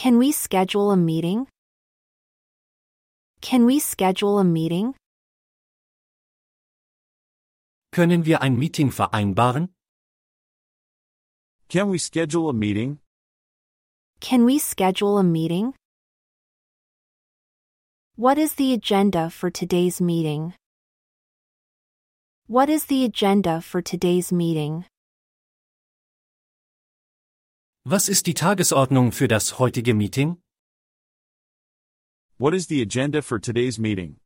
[0.00, 1.46] Can we schedule a meeting?
[3.42, 4.94] Can we schedule a meeting?
[7.92, 9.68] Können wir ein Meeting vereinbaren?
[11.68, 13.00] Can we schedule a meeting?
[14.20, 15.74] Can we schedule a meeting?
[18.16, 20.54] What is the agenda for today's meeting?
[22.46, 24.86] What is the agenda for today's meeting?
[27.86, 30.36] Was ist die Tagesordnung für das heutige Meeting?
[32.36, 34.16] What is the agenda for today's meeting?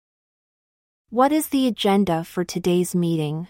[1.11, 3.47] What is the agenda for today's meeting?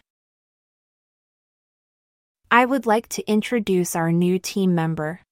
[2.51, 5.23] I would like to introduce our new team member.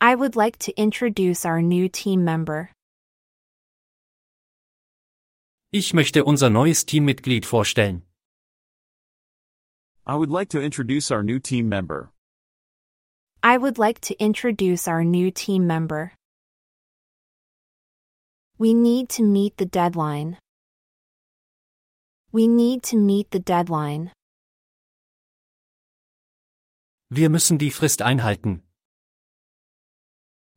[0.00, 2.70] I would like to introduce our new team member.
[5.70, 8.04] Ich möchte unser neues Teammitglied vorstellen.
[10.06, 12.10] I would like to introduce our new team member.
[13.42, 16.12] I would like to introduce our new team member.
[18.58, 20.36] We need to meet the deadline.
[22.32, 24.10] We need to meet the deadline.
[27.08, 28.60] Wir müssen die Frist einhalten.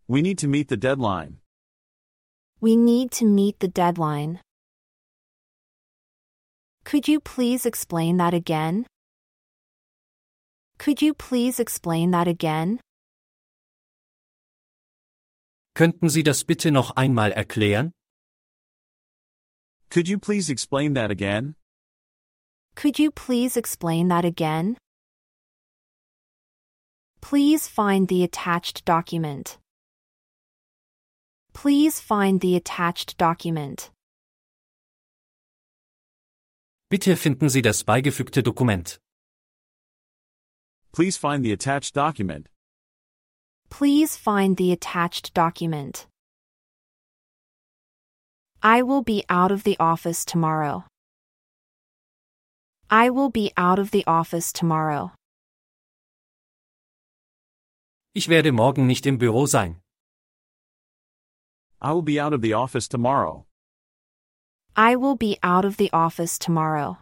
[0.09, 1.38] We need to meet the deadline.
[2.59, 4.41] We need to meet the deadline.
[6.83, 8.85] Could you please explain that again?
[10.83, 12.81] Could you please explain that again?
[15.75, 17.93] Könnten Sie das bitte noch einmal erklären?
[19.89, 21.55] Could you please explain that again?
[22.75, 24.75] Could you please explain that again?
[27.21, 29.59] Please find the attached document.
[31.53, 33.89] Please find the attached document.
[36.89, 38.99] Bitte finden Sie das beigefügte Dokument.
[40.94, 42.47] Please find the attached document.
[43.72, 46.05] Please find the attached document.
[48.61, 50.85] I will be out of the office tomorrow.
[52.91, 55.12] I will be out of the office tomorrow.
[58.13, 59.78] Ich werde morgen nicht im Büro sein.
[61.81, 63.46] I will be out of the office tomorrow.
[64.75, 67.00] I will be out of the office tomorrow.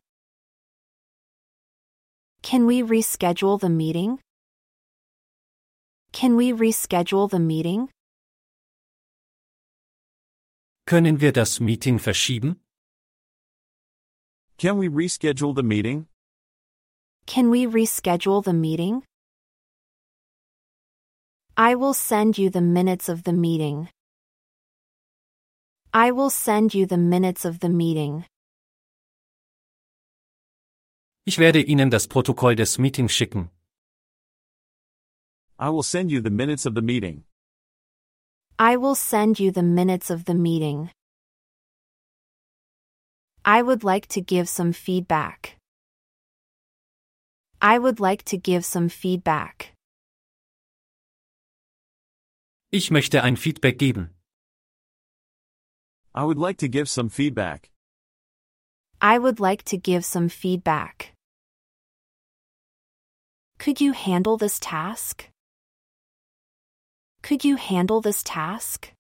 [2.44, 4.20] Can we reschedule the meeting?
[6.12, 7.90] Can we reschedule the meeting?
[10.88, 12.60] Können wir das Meeting verschieben?
[14.58, 16.08] Can we reschedule the meeting?
[17.26, 19.04] Can we reschedule the meeting?
[21.56, 23.90] I will send you the minutes of the meeting.
[25.94, 28.26] I will send you the minutes of the meeting.
[31.32, 33.50] Ich werde Ihnen das Protokoll des Meetings schicken.
[35.58, 37.24] I will send you the minutes of the meeting.
[38.60, 40.90] I will send you the minutes of the meeting.
[43.46, 45.56] I would like to give some feedback.
[47.62, 49.74] I would like to give some feedback.
[52.74, 54.10] Ich möchte ein Feedback geben.
[56.14, 57.72] I would like to give some feedback.
[59.00, 61.14] I would like to give some feedback.
[63.62, 65.30] Could you handle this task?
[67.22, 68.92] Could you handle this task?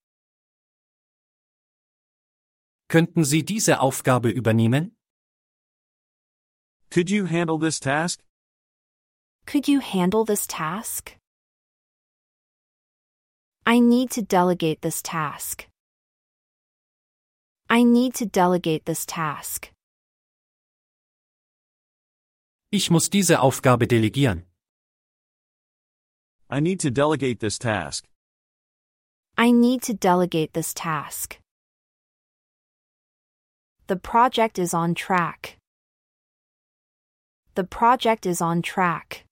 [2.87, 4.91] Könnten Sie diese Aufgabe übernehmen?
[6.91, 8.21] Could you handle this task?
[9.47, 11.17] Could you handle this task?
[13.65, 15.65] I need to delegate this task.
[17.67, 19.71] I need to delegate this task.
[22.69, 24.50] Ich muss diese Aufgabe delegieren.
[26.53, 28.03] I need to delegate this task.
[29.37, 31.39] I need to delegate this task.
[33.87, 35.55] The project is on track.
[37.55, 39.23] The project is on track.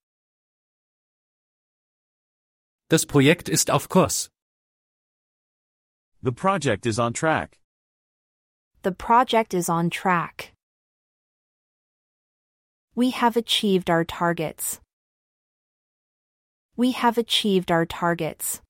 [2.90, 4.30] Das Projekt ist auf Kurs.
[6.24, 7.57] The project is on track.
[8.83, 10.54] The project is on track.
[12.95, 14.80] We have achieved our targets.
[16.79, 18.61] We have achieved our targets.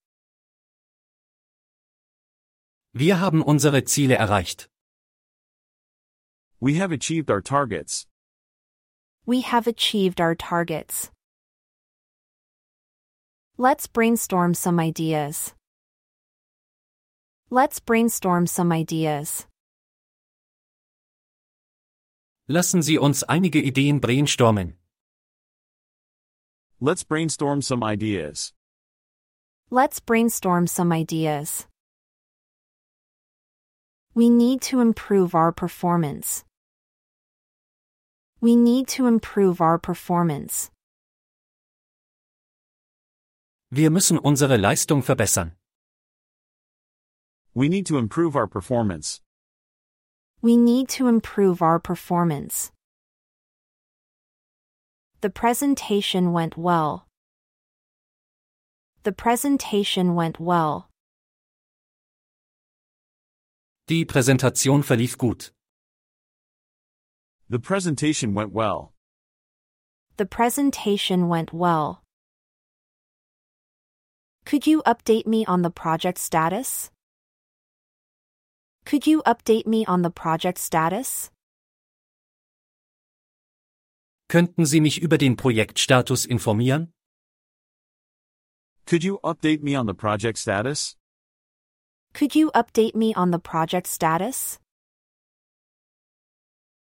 [2.92, 4.68] Wir haben unsere Ziele erreicht.
[6.58, 8.08] We have achieved our targets.
[9.26, 11.12] We have achieved our targets.
[13.56, 15.54] Let's brainstorm some ideas.
[17.48, 19.46] Let's brainstorm some ideas.
[22.48, 24.79] Lassen Sie uns einige Ideen brainstormen.
[26.82, 28.54] Let's brainstorm some ideas.
[29.70, 31.66] Let's brainstorm some ideas.
[34.14, 36.42] We need to improve our performance.
[38.40, 40.70] We need to improve our performance.
[43.70, 45.52] Wir müssen unsere Leistung verbessern.
[47.52, 49.20] We need to improve our performance.
[50.40, 52.72] We need to improve our performance.
[55.22, 57.06] The presentation went well.
[59.02, 60.88] The presentation went well.
[63.86, 65.50] Die Präsentation verlief gut.
[67.50, 68.94] The presentation went well.
[70.16, 72.02] The presentation went well.
[74.46, 76.90] Could you update me on the project status?
[78.86, 81.30] Could you update me on the project status?
[84.30, 86.92] Könnten Sie mich über den Projektstatus informieren?
[88.86, 90.96] Could you update me on the project status?
[92.14, 94.60] Could you update me on the project status?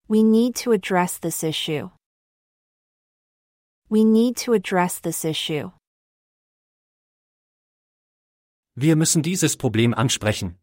[0.08, 1.88] We need to address this issue.
[3.88, 5.70] We need to address this issue.
[8.76, 10.58] Wir müssen dieses Problem ansprechen.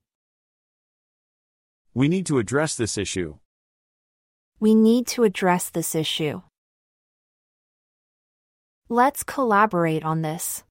[1.95, 3.39] We need to address this issue.
[4.59, 6.43] We need to address this issue.
[8.91, 10.63] Let's collaborate on this.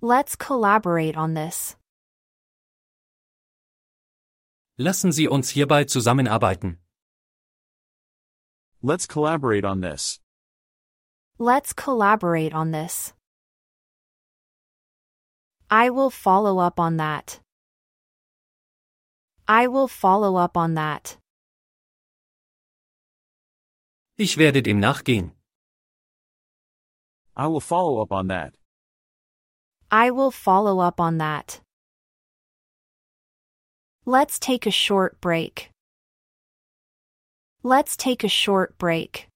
[0.00, 1.74] Let's collaborate on this.
[4.78, 6.78] Lassen Sie uns hierbei zusammenarbeiten.
[8.80, 10.20] Let's collaborate on this.
[11.38, 13.12] Let's collaborate on this.
[15.68, 17.40] I will follow up on that.
[19.48, 21.18] I will follow up on that.
[24.16, 25.32] Ich werde dem nachgehen.
[27.36, 28.54] I will follow up on that.
[29.90, 31.60] I will follow up on that.
[34.04, 35.70] Let's take a short break.
[37.62, 39.28] Let's take a short break.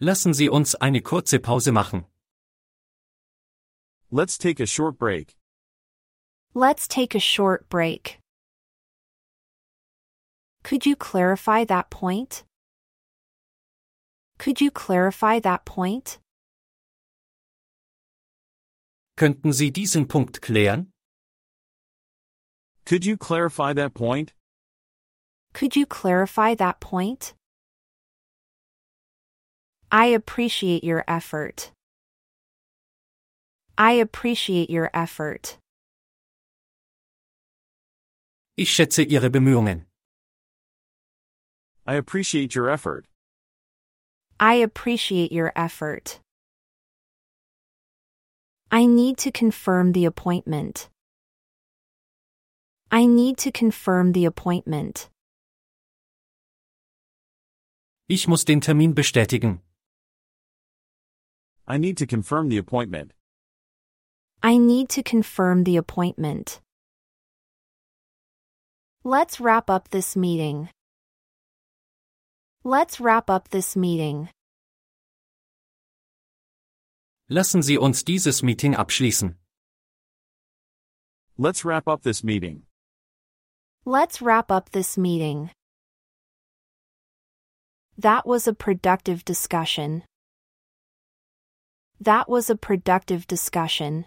[0.00, 2.04] Lassen Sie uns eine kurze Pause machen.
[4.10, 5.34] Let's take a short break.
[6.54, 8.18] Let's take a short break.
[10.62, 12.44] Could you clarify that point?
[14.44, 16.18] Could you clarify that point?
[19.16, 20.88] Könnten Sie diesen Punkt klären?
[22.84, 24.34] Could you clarify that point?
[25.54, 27.32] Could you clarify that point?
[29.90, 31.72] I appreciate your effort.
[33.78, 35.56] I appreciate your effort.
[38.58, 39.86] Ich schätze Ihre Bemühungen.
[41.86, 43.06] I appreciate your effort.
[44.38, 46.20] I appreciate your effort.
[48.70, 50.88] I need to confirm the appointment.
[52.90, 55.08] I need to confirm the appointment.
[58.08, 59.60] Ich muss den Termin bestätigen.
[61.66, 63.12] I need to confirm the appointment.
[64.42, 66.60] I need to confirm the appointment.
[69.02, 70.68] Let's wrap up this meeting.
[72.66, 74.30] Let's wrap up this meeting.
[77.28, 79.34] Lassen Sie uns dieses Meeting abschließen.
[81.36, 82.62] Let's wrap up this meeting.
[83.84, 85.50] Let's wrap up this meeting.
[87.98, 90.04] That was a productive discussion.
[92.00, 94.06] That was a productive discussion.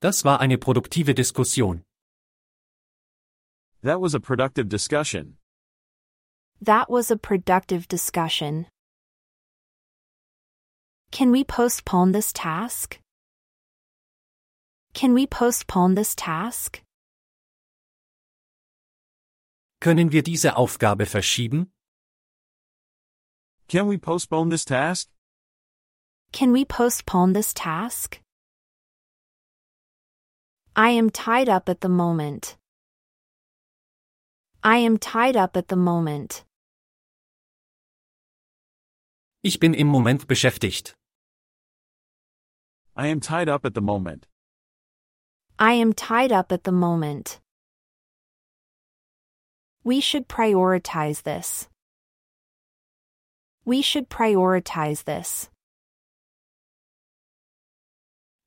[0.00, 1.82] Das war eine produktive Diskussion.
[3.82, 5.36] That was a productive discussion.
[6.62, 8.66] That was a productive discussion.
[11.10, 12.98] Can we postpone this task?
[14.92, 16.82] Can we postpone this task?
[19.80, 21.72] Können wir diese Aufgabe verschieben?
[23.68, 25.08] Can we postpone this task?
[26.32, 28.20] Can we postpone this task?
[30.76, 32.58] I am tied up at the moment.
[34.62, 36.44] I am tied up at the moment.
[39.42, 40.94] Ich bin im Moment beschäftigt.
[42.94, 44.26] I am tied up at the moment.
[45.58, 47.40] I am tied up at the moment.
[49.82, 51.68] We should prioritize this.
[53.64, 55.48] We should prioritize this.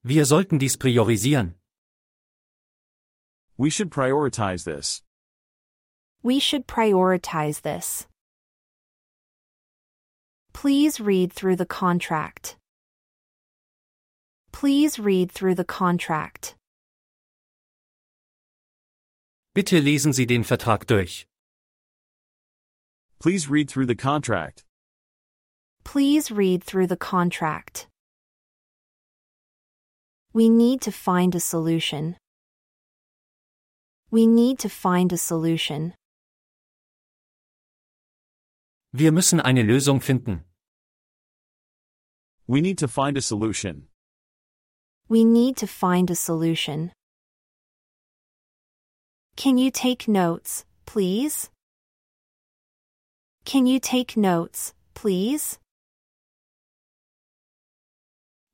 [0.03, 1.55] Wir sollten dies priorisieren.
[3.57, 5.01] We should prioritize this.
[6.21, 8.05] We should prioritize this.
[10.53, 12.55] Please read through the contract.
[14.51, 16.55] Please read through the contract.
[19.55, 21.25] Bitte lesen Sie den Vertrag durch.
[23.19, 24.63] Please read through the contract.
[25.83, 27.87] Please read through the contract.
[30.33, 32.15] We need to find a solution.
[34.09, 35.93] We need to find a solution.
[38.95, 40.43] Wir müssen eine Lösung finden.
[42.45, 43.87] We need to find a solution.
[45.09, 46.91] We need to find a solution.
[49.35, 51.49] Can you take notes, please?
[53.45, 55.57] Can you take notes, please?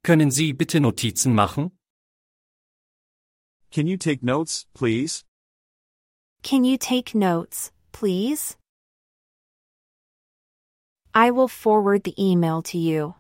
[0.06, 1.72] Können Sie bitte Notizen machen?
[3.72, 5.26] Can you take notes, please?
[6.44, 8.56] Can you take notes, please?
[11.14, 13.16] I will forward the email to you.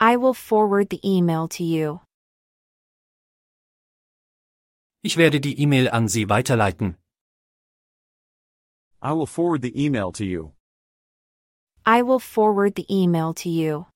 [0.00, 2.00] I will forward the email to you.
[5.02, 6.96] Ich werde die E-Mail an Sie weiterleiten.
[9.00, 10.52] I will forward the email to you.
[11.84, 13.86] I will forward the email to you.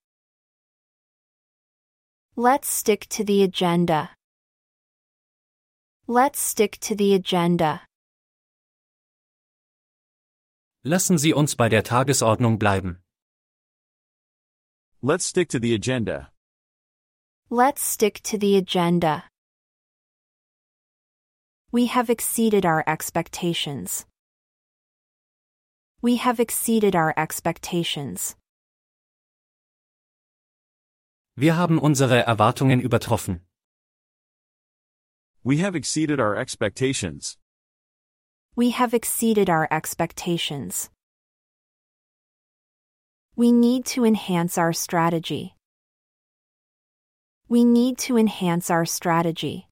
[2.37, 4.11] Let's stick to the agenda.
[6.06, 7.82] Let's stick to the agenda.
[10.82, 13.02] Lassen Sie uns bei der Tagesordnung bleiben.
[15.02, 16.32] Let's stick to the agenda.
[17.50, 19.25] Let's stick to the agenda.
[21.70, 24.06] We have exceeded our expectations.
[26.00, 28.37] We have exceeded our expectations.
[31.37, 33.42] Wir haben unsere Erwartungen übertroffen.
[35.42, 37.37] We have exceeded our expectations.
[38.57, 40.90] We have exceeded our expectations.
[43.37, 45.54] We need to enhance our strategy.
[47.49, 49.66] We need to enhance our strategy.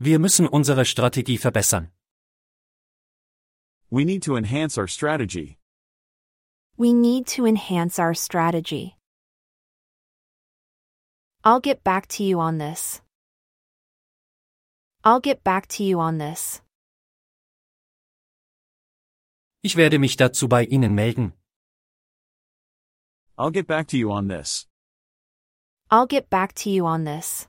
[0.00, 1.88] Wir müssen unsere Strategie verbessern.
[3.90, 5.58] We need to enhance our strategy.
[6.76, 8.96] We need to enhance our strategy.
[11.44, 13.00] I'll get back to you on this.
[15.06, 16.62] I'll get back to you on this.
[19.62, 21.34] Ich werde mich dazu bei Ihnen melden.
[23.36, 24.66] I'll get back to you on this.
[25.90, 27.48] I'll get back to you on this.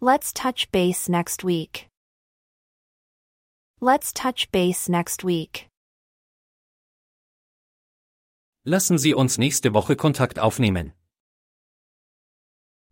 [0.00, 1.88] Let's touch base next week.
[3.80, 5.68] Let's touch base next week.
[8.64, 10.92] Lassen Sie uns nächste Woche Kontakt aufnehmen.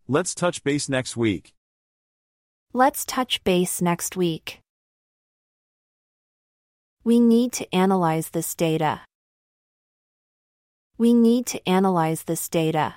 [0.09, 1.55] Let's touch base next week.
[2.75, 4.61] Let's touch base next week.
[7.03, 9.01] We need to analyze this data.
[10.99, 12.97] We need to analyze this data.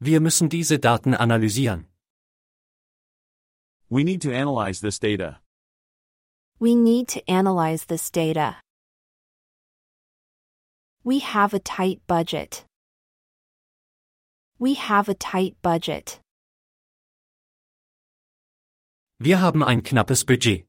[0.00, 1.84] Wir müssen diese Daten analysieren.
[3.90, 5.40] We need to analyze this data.
[6.58, 8.56] We need to analyze this data.
[11.04, 12.64] We have a tight budget.
[14.58, 16.21] We have a tight budget.
[19.24, 20.66] Wir haben ein knappes Budget.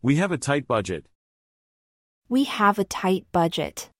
[0.00, 1.06] We have a tight budget.
[2.28, 3.90] We have a tight budget.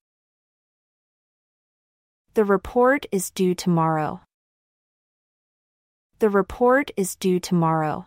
[2.34, 4.20] The report is due tomorrow.
[6.20, 8.06] The report is due tomorrow.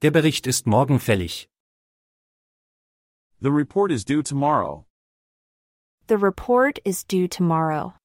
[0.00, 1.48] Der Bericht ist morgen fällig.
[3.40, 4.86] The report is due tomorrow.
[6.06, 7.97] The report is due tomorrow.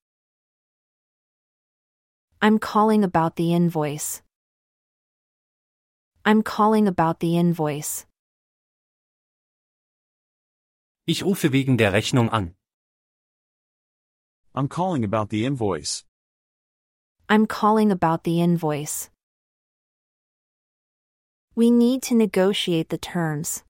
[2.43, 4.21] I'm calling about the invoice.
[6.25, 8.05] I'm calling about the invoice.
[11.07, 12.55] Ich rufe wegen der Rechnung an.
[14.53, 16.03] I'm calling about the invoice.
[17.29, 19.09] I'm calling about the invoice.
[21.55, 23.63] We need to negotiate the terms.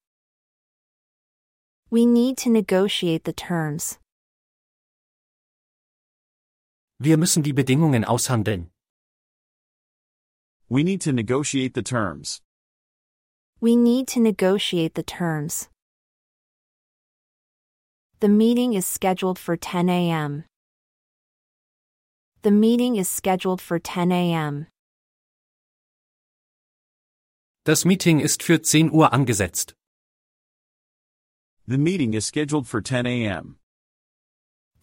[1.91, 3.99] We need to negotiate the terms.
[7.05, 8.71] Wir müssen die Bedingungen aushandeln.
[10.69, 12.41] We need to negotiate the terms.
[13.59, 15.67] We need to negotiate the terms.
[18.21, 20.45] The meeting is scheduled for 10 a.m.
[22.41, 24.67] The meeting is scheduled for 10 a.m.
[27.65, 29.75] Das Meeting ist für 10 Uhr angesetzt.
[31.67, 33.57] The meeting is scheduled for 10 a.m.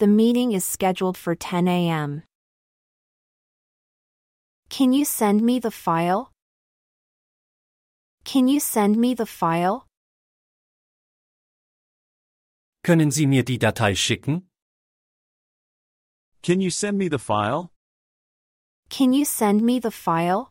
[0.01, 2.23] The meeting is scheduled for 10 a.m.
[4.71, 6.33] Can you send me the file?
[8.25, 9.85] Can you send me the file?
[12.83, 14.45] Können Sie mir die Datei schicken?
[16.43, 17.71] Can you send me the file?
[18.89, 20.51] Can you send me the file?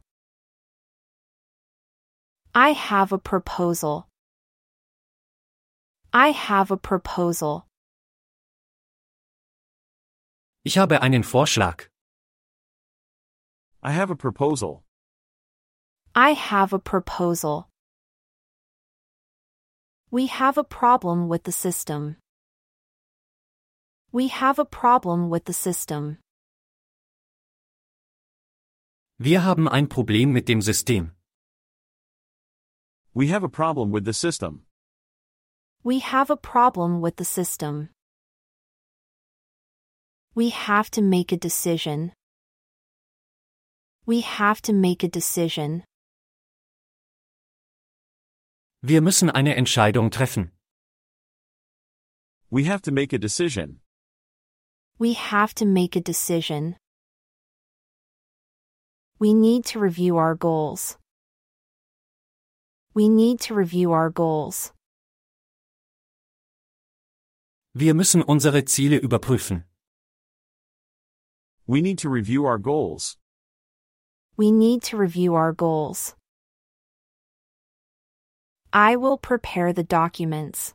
[2.53, 4.07] I have a proposal.
[6.13, 7.65] I have a proposal.
[10.63, 11.89] Ich habe einen Vorschlag.
[13.81, 14.83] I have a proposal.
[16.13, 17.69] I have a proposal.
[20.11, 22.17] We have a problem with the system.
[24.11, 26.17] We have a problem with the system.
[29.17, 31.11] Wir haben ein Problem mit dem System.
[33.13, 34.65] We have a problem with the system.
[35.83, 37.89] We have a problem with the system.
[40.39, 42.13] We have to make a decision.
[44.05, 45.83] We have to make a decision.
[48.81, 50.51] Wir müssen eine Entscheidung treffen.
[52.49, 53.81] We have to make a decision.
[54.97, 56.77] We have to make a decision.
[59.19, 60.97] We need to review our goals.
[62.93, 64.71] We need to review our goals.
[67.73, 69.68] Wir müssen unsere Ziele überprüfen.
[71.69, 73.15] We need to review our goals.
[74.35, 76.15] We need to review our goals.
[78.73, 80.73] I will prepare the documents.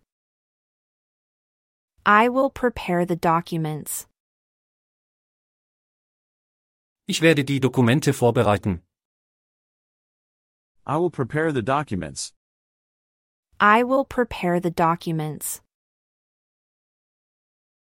[2.06, 4.06] I will prepare the documents.
[7.08, 8.82] Ich werde die Dokumente vorbereiten.
[10.86, 12.32] I will prepare the documents.
[13.58, 15.60] I will prepare the documents.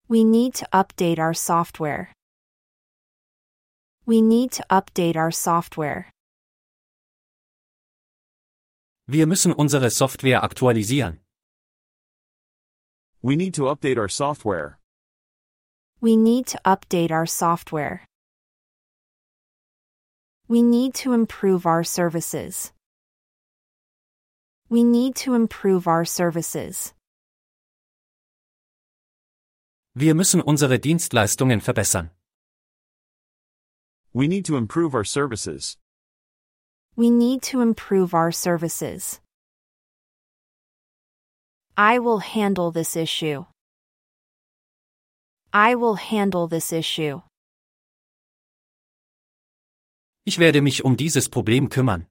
[0.06, 2.14] We need to update our software.
[4.06, 6.10] We need to update our software.
[9.06, 11.20] Wir müssen unsere Software aktualisieren.
[13.22, 14.78] We need to update our software.
[16.02, 18.02] We need to update our software.
[20.48, 22.72] We need to improve our services.
[24.68, 26.92] We need to improve our services.
[29.94, 32.10] Wir müssen unsere Dienstleistungen verbessern.
[34.14, 35.76] We need to improve our services.
[36.94, 39.20] We need to improve our services.
[41.76, 43.46] I will handle this issue.
[45.52, 47.22] I will handle this issue.
[50.24, 52.06] Ich werde mich um dieses Problem kümmern.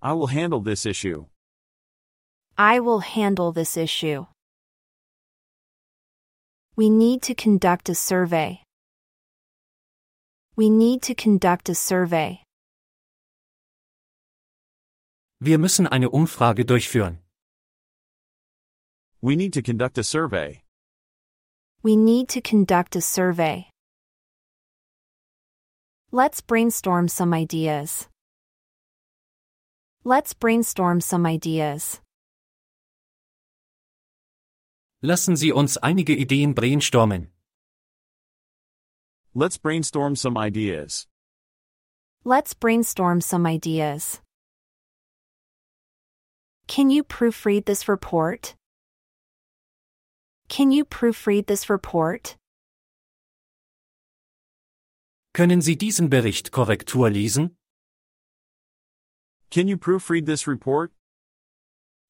[0.00, 1.26] I will handle this issue.
[2.56, 4.26] I will handle this issue.
[6.76, 8.65] We need to conduct a survey.
[10.56, 12.42] We need to conduct a survey.
[15.38, 17.18] Wir müssen eine Umfrage durchführen.
[19.20, 20.62] We need to conduct a survey.
[21.82, 23.68] We need to conduct a survey.
[26.10, 28.08] Let's brainstorm some ideas.
[30.04, 32.00] Let's brainstorm some ideas.
[35.02, 37.28] Lassen Sie uns einige Ideen brainstormen.
[39.38, 41.06] Let's brainstorm some ideas.
[42.24, 44.22] Let's brainstorm some ideas.
[46.66, 48.54] Can you proofread this report?
[50.48, 52.36] Can you proofread this report?
[55.34, 57.50] Können Sie diesen Bericht Korrektur lesen?
[59.50, 60.92] Can you proofread this report?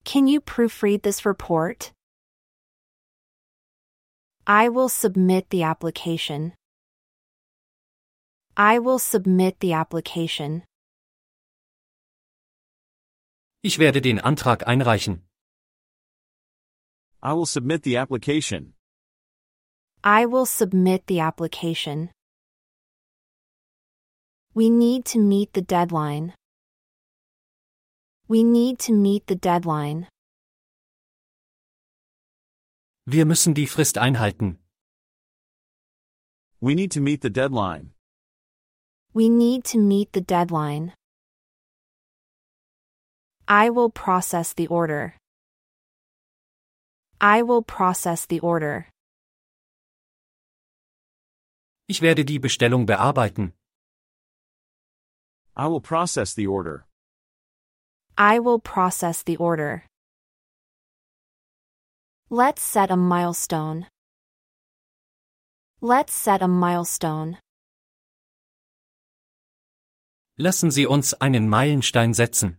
[0.05, 1.91] Can you proofread this report?
[4.47, 6.53] I will submit the application.
[8.59, 10.62] I will submit the application.
[13.62, 15.29] Ich werde den Antrag einreichen.
[17.23, 18.75] I will submit the application.
[20.03, 22.11] I will submit the application.
[24.55, 26.33] We need to meet the deadline.
[28.27, 30.09] We need to meet the deadline.
[33.05, 34.59] Wir müssen die Frist einhalten.
[36.61, 37.95] We need to meet the deadline.
[39.16, 40.92] We need to meet the deadline.
[43.48, 45.14] I will process the order.
[47.18, 48.88] I will process the order.
[51.88, 53.55] Ich werde die Bestellung bearbeiten.
[55.57, 56.85] I will process the order.
[58.18, 59.85] I will process the order.
[62.29, 63.87] Let's set a milestone.
[65.81, 67.38] Let's set a milestone.
[70.38, 72.59] Lassen Sie uns einen Meilenstein setzen.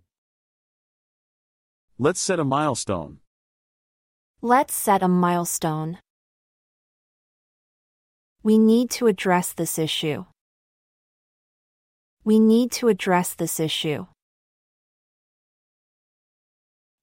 [2.00, 3.20] Let's set a milestone.
[4.42, 6.00] Let's set a milestone.
[8.42, 10.26] We need to address this issue.
[12.24, 14.08] We need to address this issue.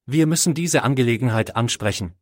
[0.07, 2.15] Wir müssen diese Angelegenheit ansprechen.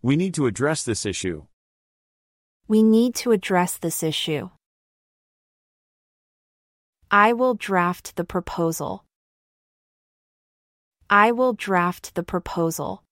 [0.00, 1.48] We need to address this issue.
[2.68, 4.50] We need to address this issue.
[7.14, 9.04] I will draft the proposal.
[11.10, 13.02] I will draft the proposal.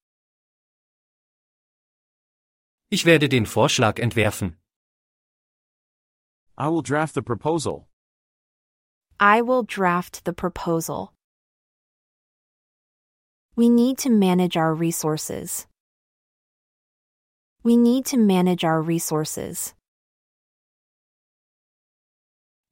[2.91, 4.55] Ich werde den Vorschlag entwerfen.
[6.57, 7.89] I will draft the proposal.
[9.21, 11.13] I will draft the proposal.
[13.55, 15.67] We need to manage our resources.
[17.63, 19.75] We need to manage our resources.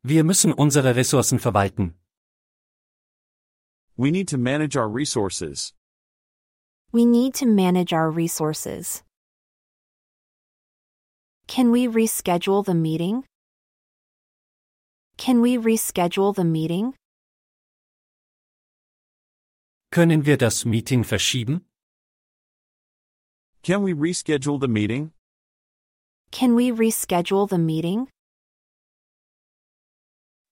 [0.08, 1.94] Wir müssen unsere Ressourcen verwalten.
[3.98, 5.74] We need to manage our resources.
[6.92, 9.02] We need to manage our resources.
[11.46, 13.24] Can we reschedule the meeting?
[15.18, 16.94] Can we reschedule the meeting?
[19.92, 21.66] Können wir das Meeting verschieben?
[23.62, 25.12] Can we reschedule the meeting?
[26.30, 28.08] Can we reschedule the meeting?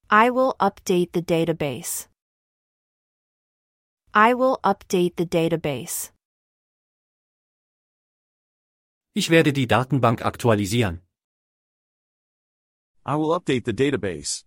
[0.09, 2.07] I will update the database.
[4.13, 6.11] I will update the database.
[9.13, 11.01] Ich werde die Datenbank aktualisieren.
[13.05, 14.45] I will update the database.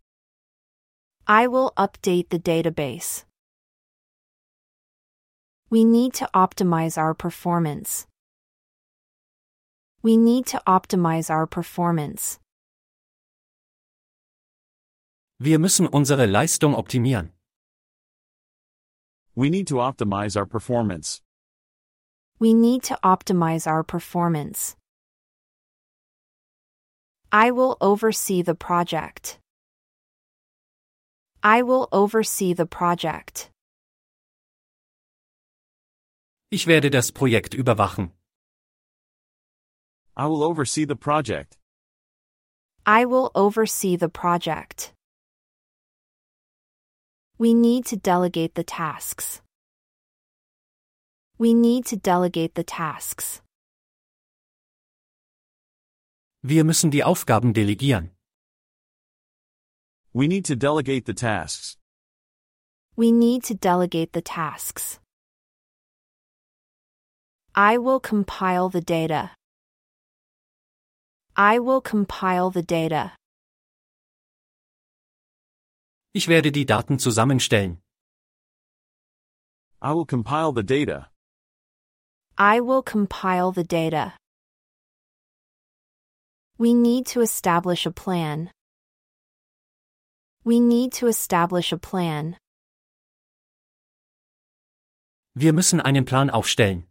[1.27, 3.27] I will update the database.
[5.69, 8.07] We need to optimize our performance.
[10.03, 12.41] We need to optimize our performance.
[15.43, 17.33] Wir müssen unsere Leistung optimieren.
[19.35, 21.23] We need to optimize our performance.
[22.39, 24.77] We need to optimize our performance.
[27.33, 29.41] I will oversee the project.
[31.43, 33.51] I will oversee the project.
[36.51, 38.13] Ich werde das Projekt überwachen.
[40.19, 41.57] I will oversee the project.
[42.85, 44.93] I will oversee the project.
[47.41, 49.41] We need to delegate the tasks.
[51.39, 53.41] We need to delegate the tasks.
[56.43, 58.11] Wir müssen die Aufgaben delegieren.
[60.13, 61.79] We need to delegate the tasks.
[62.95, 65.01] We need to delegate the tasks.
[67.55, 69.31] I will compile the data.
[71.39, 73.13] I will compile the data.
[76.13, 77.81] Ich werde die Daten zusammenstellen.
[79.81, 81.11] I will compile the data.
[82.37, 84.17] I will compile the data.
[86.59, 88.51] We need to establish a plan.
[90.45, 92.37] We need to establish a plan.
[95.35, 96.89] Wir müssen einen Plan aufstellen.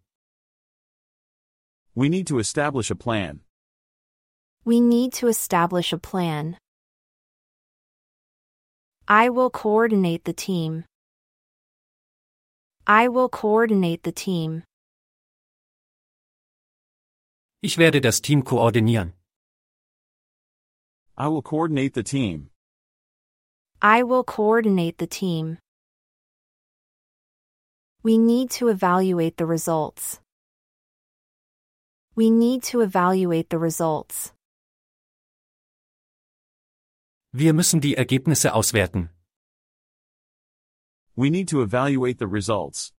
[1.94, 3.42] We need to establish a plan.
[4.64, 6.58] We need to establish a plan.
[9.12, 10.86] I will coordinate the team.
[12.86, 14.62] I will coordinate the team.
[17.64, 19.14] Ich werde das Team koordinieren.
[21.18, 22.52] I will coordinate the team.
[23.82, 25.58] I will coordinate the team.
[28.04, 30.20] We need to evaluate the results.
[32.16, 34.34] We need to evaluate the results.
[37.32, 39.10] Wir müssen die Ergebnisse auswerten.
[41.16, 42.92] We need to evaluate the results.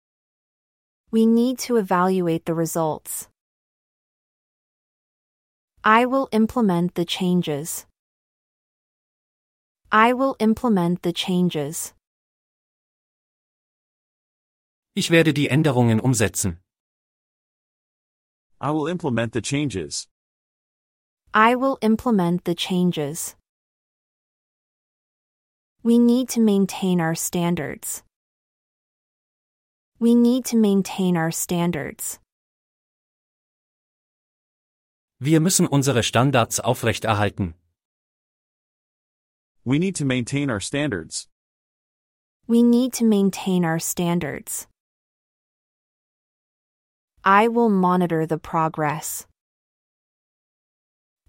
[1.12, 3.28] We need to evaluate the results.
[5.84, 7.88] I will implement the changes.
[9.92, 11.96] I will implement the changes.
[14.94, 16.60] Ich werde die Änderungen umsetzen.
[18.62, 20.08] I will implement the changes.
[21.34, 23.39] I will implement the changes.
[25.82, 28.04] We need to maintain our standards.
[29.98, 32.20] We need to maintain our standards.
[35.22, 37.54] Wir müssen unsere Standards aufrechterhalten.
[39.64, 41.30] We need to maintain our standards.
[42.46, 44.68] We need to maintain our standards.
[47.24, 49.28] I will monitor the progress.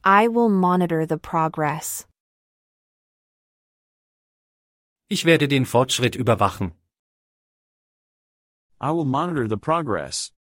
[0.03, 2.07] I will monitor the progress.
[5.13, 6.73] Ich werde den Fortschritt überwachen.
[8.81, 10.31] I will monitor the progress.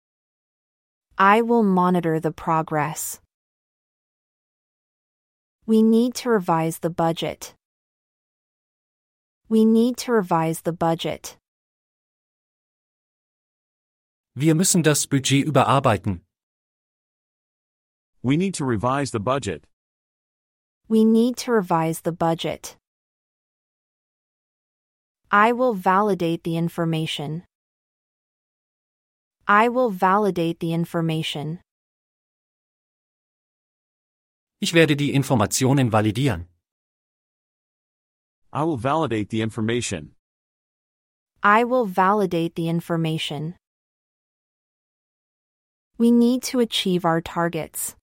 [1.18, 3.20] I will monitor the progress.
[5.66, 7.54] We need to revise the budget.
[9.48, 11.36] We need to revise the budget.
[14.36, 16.20] Wir müssen das Budget überarbeiten.
[18.22, 19.64] We need to revise the budget.
[20.88, 22.76] We need to revise the budget.
[25.32, 27.44] I will validate the information.
[29.46, 31.60] I will validate the information.
[34.60, 36.46] Ich werde die Informationen validieren.
[38.52, 40.16] I will validate the information.
[41.42, 43.54] I will validate the information.
[45.96, 47.94] We need to achieve our targets.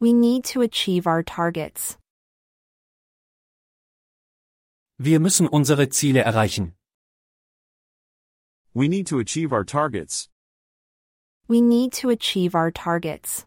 [0.00, 1.96] We need to achieve our targets.
[5.00, 6.74] Wir müssen unsere Ziele erreichen.
[8.74, 10.28] We need to achieve our targets.
[11.46, 13.46] We need to achieve our targets.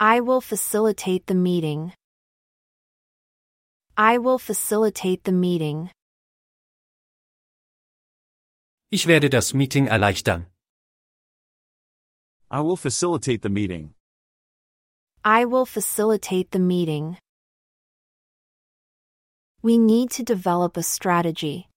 [0.00, 1.92] I will facilitate the meeting.
[3.96, 5.90] I will facilitate the meeting.
[8.90, 10.46] Ich werde das Meeting erleichtern.
[12.50, 13.94] I will facilitate the meeting.
[15.24, 17.16] I will facilitate the meeting.
[19.68, 21.68] We need to develop a strategy.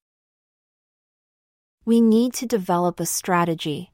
[1.84, 3.92] We need to develop a strategy.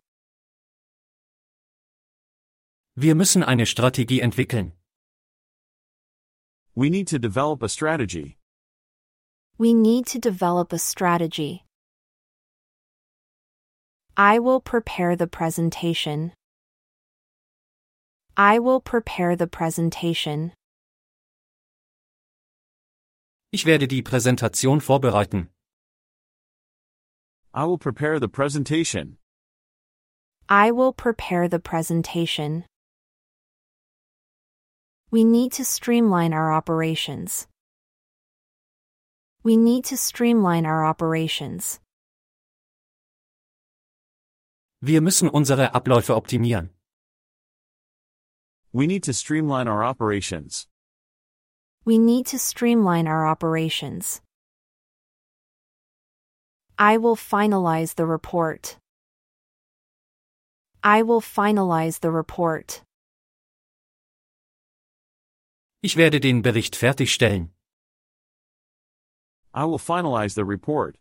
[2.96, 4.74] Wir müssen eine Strategie entwickeln.
[6.76, 8.38] We need to develop a strategy.
[9.58, 11.64] We need to develop a strategy.
[14.16, 16.34] I will prepare the presentation.
[18.38, 20.54] I will prepare the presentation.
[23.58, 25.50] Ich werde die Präsentation vorbereiten.
[27.56, 29.17] I will prepare the presentation.
[30.48, 32.65] I will prepare the presentation.
[35.10, 37.48] We need to streamline our operations.
[39.43, 41.80] We need to streamline our operations.
[44.84, 46.70] Wir müssen unsere Abläufe optimieren.
[48.72, 50.67] We need to streamline our operations.
[51.88, 54.19] We need to streamline our operations.
[56.78, 58.76] I will finalize the report.
[60.84, 62.82] I will finalize the report.
[65.82, 67.52] Ich werde den Bericht fertigstellen.
[69.54, 70.97] I will finalize the report.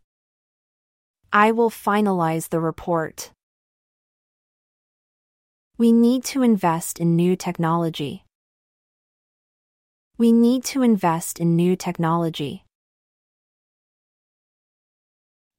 [1.33, 3.33] I will finalize the report.
[5.79, 8.26] We need to invest in new technology.
[10.19, 12.65] We need to invest in new technology.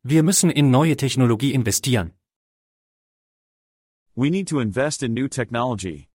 [0.04, 2.14] Wir müssen in neue Technologie investieren.
[4.16, 6.10] We need to invest in new technology.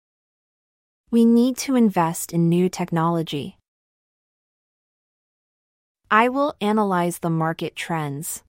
[1.10, 3.58] We need to invest in new technology.
[6.10, 8.42] I will analyze the market trends.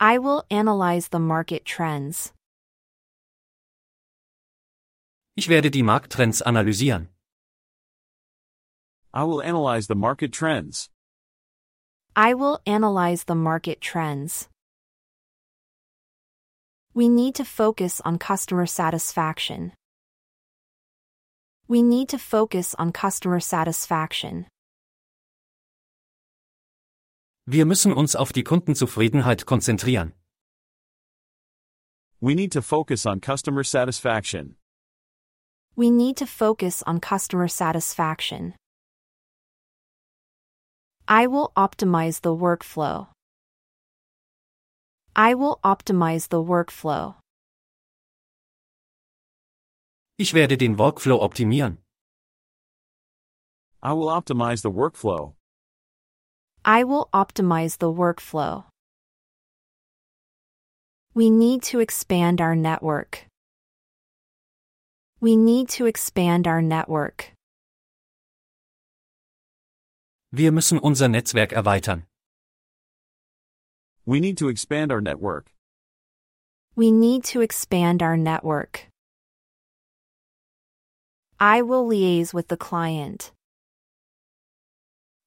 [0.00, 2.32] I will analyze the market trends.
[5.36, 7.11] Ich werde die Markttrends analysieren.
[9.14, 10.88] I will analyze the market trends.
[12.16, 14.48] I will analyze the market trends.
[16.94, 19.72] We need to focus on customer satisfaction.
[21.68, 24.46] We need to focus on customer satisfaction.
[27.46, 30.12] Wir müssen uns auf die Kundenzufriedenheit konzentrieren.
[32.20, 34.56] We need to focus on customer satisfaction.
[35.76, 38.54] We need to focus on customer satisfaction.
[41.12, 43.08] I will optimize the workflow.
[45.14, 47.16] I will optimize the workflow.
[50.16, 51.76] Ich werde den Workflow optimieren.
[53.82, 55.34] I will optimize the workflow.
[56.64, 58.64] I will optimize the workflow.
[61.12, 63.26] We need to expand our network.
[65.20, 67.32] We need to expand our network.
[70.34, 72.06] Wir müssen unser Netzwerk erweitern.
[74.06, 75.52] We need to expand our network.
[76.74, 78.88] We need to expand our network.
[81.38, 83.34] I will liaise with the client.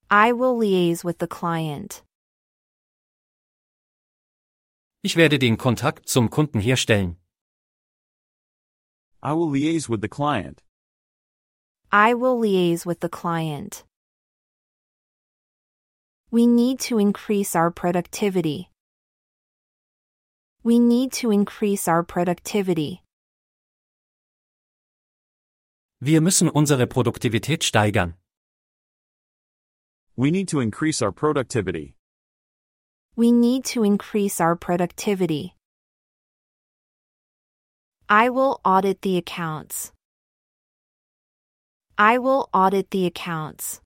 [0.09, 2.03] I will liaise with the client.
[5.03, 7.17] Ich werde den Kontakt zum Kunden herstellen.
[9.21, 10.63] I will liaise with the client.
[11.91, 13.85] I will liaise with the client.
[16.35, 18.69] We need to increase our productivity.
[20.63, 23.01] We need to increase our productivity.
[26.01, 28.15] Wir müssen unsere Produktivität steigern.
[30.17, 31.95] We need to increase our productivity.
[33.15, 35.55] We need to increase our productivity.
[38.09, 39.93] I will audit the accounts.
[41.97, 43.79] I will audit the accounts.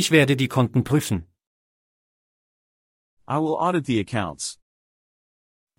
[0.00, 1.26] Ich werde die Konten prüfen.
[3.26, 4.56] I will audit the accounts.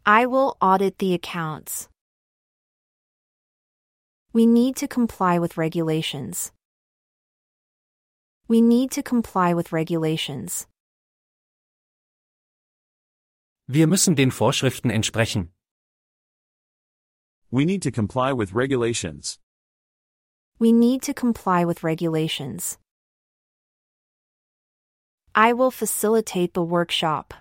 [0.06, 1.88] I will audit the accounts.
[4.34, 6.52] We need to comply with regulations.
[8.50, 10.68] We need to comply with regulations.
[13.68, 15.54] Wir müssen den Vorschriften entsprechen.
[17.50, 19.40] We need to comply with regulations.
[20.60, 22.78] We need to comply with regulations.
[25.42, 27.34] I will facilitate the workshop.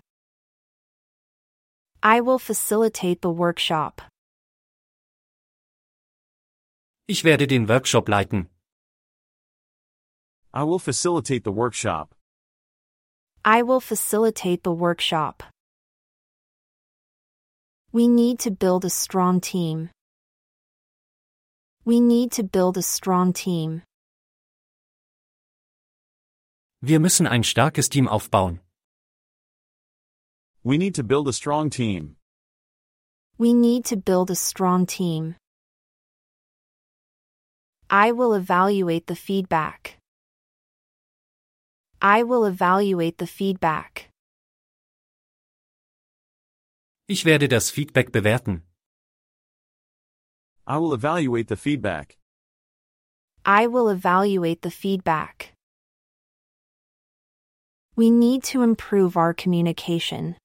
[2.01, 4.03] I will facilitate the workshop.
[7.09, 8.47] Ich werde den Workshop leiten.
[10.55, 12.15] I will facilitate the workshop.
[13.45, 15.43] I will facilitate the workshop.
[17.91, 19.91] We need to build a strong team.
[21.85, 23.83] We need to build a strong team.
[26.81, 28.61] Wir müssen ein starkes Team aufbauen.
[30.63, 32.17] We need to build a strong team.
[33.37, 35.35] We need to build a strong team.
[37.91, 39.99] I will evaluate the feedback.
[42.01, 44.11] I will evaluate the feedback.
[47.09, 48.63] Ich werde das Feedback bewerten.
[50.65, 52.19] I will evaluate the feedback.
[53.45, 55.58] I will evaluate the feedback.
[57.99, 60.37] We need to improve our communication.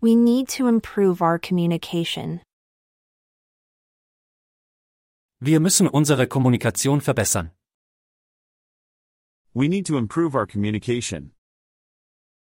[0.00, 2.40] We need to improve our communication.
[5.42, 7.50] Wir müssen unsere Kommunikation verbessern.
[9.52, 11.32] We need to improve our communication.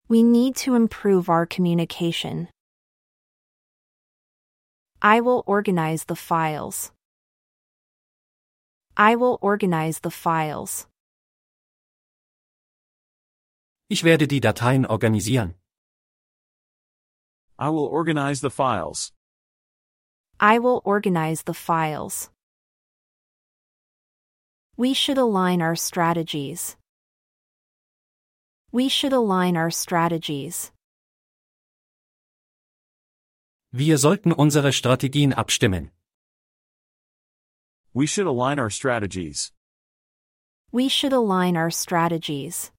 [0.10, 2.50] We need to improve our communication.
[5.02, 6.92] I will organize the files.
[8.98, 10.88] I will organize the files.
[13.94, 15.54] Ich werde die Dateien organisieren.
[17.60, 19.14] I will organize the files.
[20.40, 22.32] I will organize the files.
[24.76, 26.76] We should align our strategies.
[28.72, 30.72] We should align our strategies.
[33.72, 35.92] Wir sollten unsere Strategien abstimmen.
[37.94, 39.52] We should align our strategies.
[40.72, 42.73] We should align our strategies.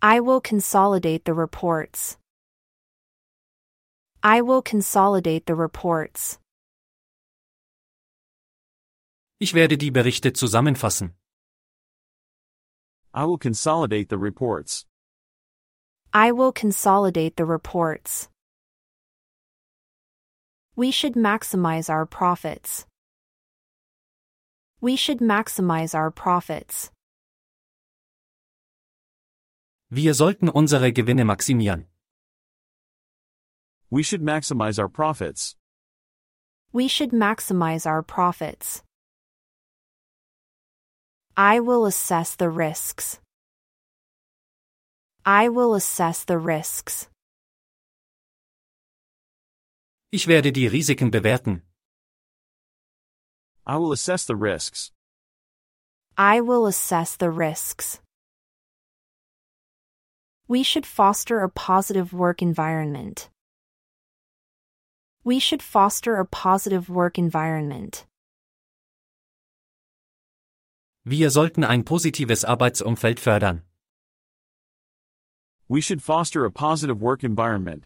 [0.00, 2.18] I will consolidate the reports.
[4.22, 6.38] I will consolidate the reports.
[9.40, 11.14] Ich werde die Berichte zusammenfassen.
[13.12, 14.86] I will consolidate the reports.
[16.12, 18.28] I will consolidate the reports.
[20.76, 22.86] We should maximize our profits.
[24.80, 26.92] We should maximize our profits.
[29.90, 31.86] Wir sollten unsere Gewinne maximieren.
[33.90, 35.56] We should maximize our profits.
[36.72, 38.82] We should maximize our profits.
[41.36, 43.18] I will assess the risks.
[45.24, 47.08] I will assess the risks.
[50.12, 51.62] Ich werde die Risiken bewerten.
[53.66, 54.92] I will assess the risks.
[56.18, 58.00] I will assess the risks.
[60.48, 63.28] We should foster a positive work environment.
[65.22, 68.06] We should foster a positive work environment.
[71.04, 73.60] Wir sollten ein positives Arbeitsumfeld fördern.
[75.68, 77.84] We should foster a positive work environment.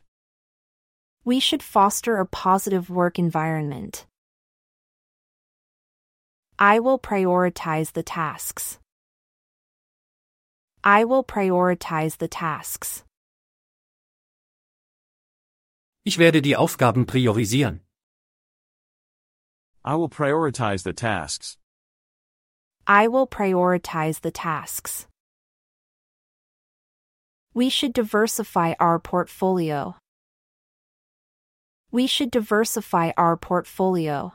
[1.24, 4.06] We should foster a positive work environment.
[6.60, 8.78] I will prioritize the tasks.
[10.84, 13.04] I will prioritize the tasks.
[16.04, 17.80] Ich werde die Aufgaben priorisieren.
[19.84, 21.56] I will prioritize the tasks.
[22.84, 25.06] I will prioritize the tasks.
[27.54, 29.96] We should diversify our portfolio.
[31.92, 34.32] We should diversify our portfolio.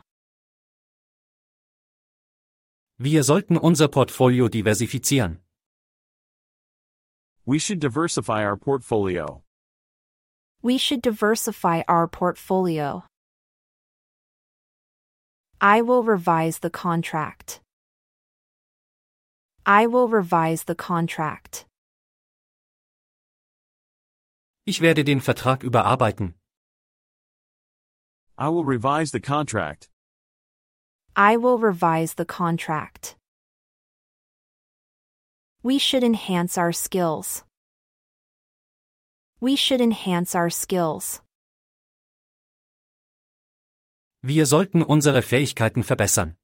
[2.99, 5.39] Wir sollten unser Portfolio diversifizieren.
[7.47, 9.41] We should diversify our portfolio.
[10.61, 13.05] We should diversify our portfolio.
[15.61, 17.61] I will revise the contract.
[19.65, 21.65] I will revise the contract.
[24.65, 26.33] Ich werde den Vertrag überarbeiten.
[28.37, 29.87] I will revise the contract.
[31.15, 33.16] I will revise the contract.
[35.64, 37.43] We should enhance our skills.
[39.39, 41.22] We should enhance our skills.
[44.24, 46.36] Wir sollten unsere Fähigkeiten verbessern.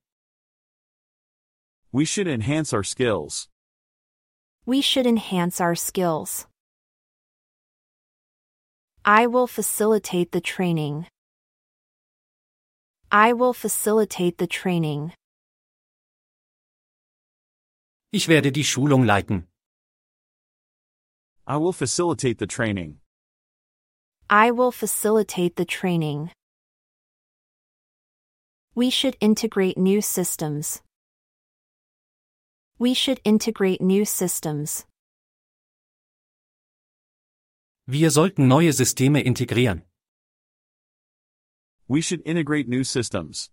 [1.92, 3.50] We should enhance our skills.
[4.66, 6.48] We should enhance our skills.
[9.06, 11.08] I will facilitate the training.
[13.12, 15.14] I will facilitate the training.
[18.16, 19.48] Ich werde die Schulung leiten.
[21.48, 23.00] I will facilitate the training.
[24.30, 26.30] I will facilitate the training.
[28.76, 30.84] We should integrate new systems.
[32.78, 34.86] We should integrate new systems.
[37.88, 39.82] Wir sollten neue Systeme integrieren.
[41.88, 43.50] We should integrate new systems.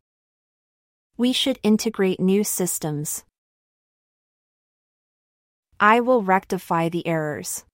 [1.16, 3.24] We should integrate new systems.
[5.82, 7.64] I will rectify the errors.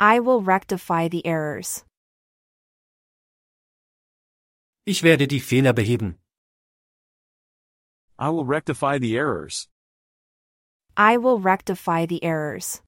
[0.00, 1.84] I will rectify the errors.
[4.86, 6.14] Ich werde die Fehler beheben.
[8.18, 9.68] I will rectify the errors.
[10.96, 12.80] I will rectify the errors.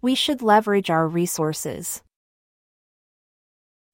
[0.00, 2.02] We should leverage our resources.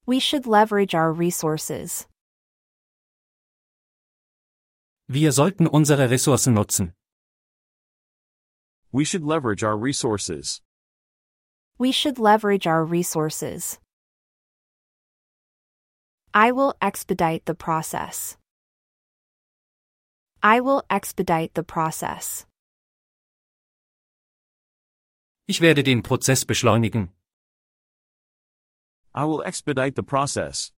[0.05, 2.07] We should leverage our resources.
[5.09, 6.93] Wir sollten unsere Ressourcen nutzen.
[8.91, 10.61] We should leverage our resources.
[11.77, 13.79] We should leverage our resources.
[16.33, 18.37] I will expedite the process.
[20.43, 22.45] I will expedite the process.
[25.47, 27.13] Ich werde den Prozess beschleunigen.
[29.15, 30.73] I will expedite the process.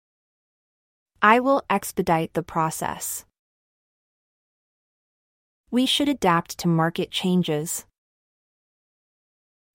[1.19, 3.25] I will expedite the process.
[5.71, 7.85] We should adapt to market changes.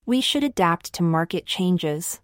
[0.04, 2.20] We should adapt to market changes.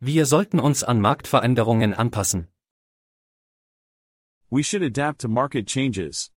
[0.00, 2.48] Wir sollten uns an Marktveränderungen anpassen.
[4.50, 6.32] We should adapt to market changes.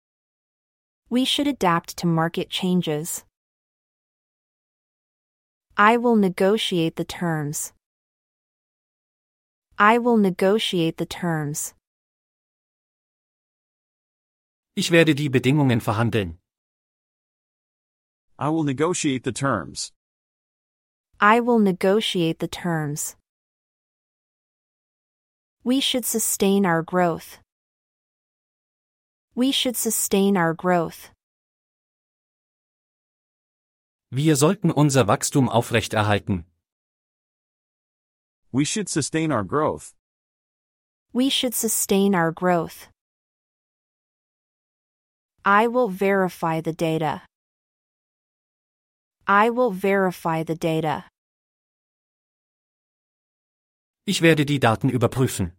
[1.08, 3.24] We should adapt to market changes.
[5.76, 7.72] I will negotiate the terms.
[9.78, 11.74] I will negotiate the terms.
[14.76, 16.38] Ich werde die Bedingungen verhandeln.
[18.36, 19.92] I will negotiate the terms.
[21.20, 23.16] I will negotiate the terms.
[25.62, 27.38] We should sustain our growth.
[29.36, 31.10] We should sustain our growth.
[34.10, 36.44] Wir sollten unser Wachstum aufrechterhalten.
[38.50, 39.94] We should sustain our growth.
[41.12, 42.88] We should sustain our growth.
[45.44, 47.22] I will verify the data.
[49.26, 51.04] I will verify the data.
[54.06, 55.52] Ich werde die Daten überprüfen.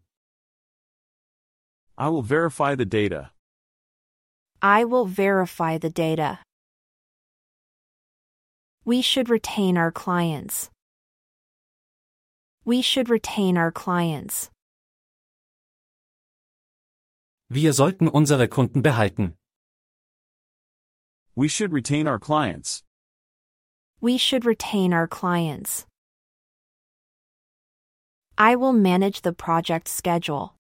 [1.98, 3.32] I will verify the data.
[4.62, 6.40] I will verify the data.
[8.84, 10.72] We should retain our clients.
[12.66, 14.50] We should retain our clients.
[17.50, 19.36] Wir sollten unsere Kunden behalten.
[21.38, 22.82] We should retain our clients.
[24.00, 25.86] We should retain our clients.
[28.38, 30.56] I will manage the project schedule.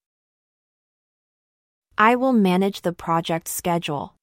[1.97, 4.15] I will manage the project schedule.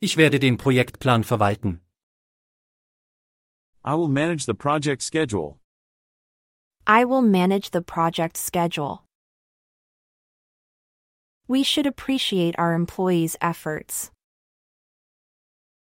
[0.00, 1.78] Ich werde den Projektplan verwalten.
[3.84, 5.60] I will manage the project schedule.
[6.84, 9.04] I will manage the project schedule.
[11.48, 14.10] We should appreciate our employees' efforts.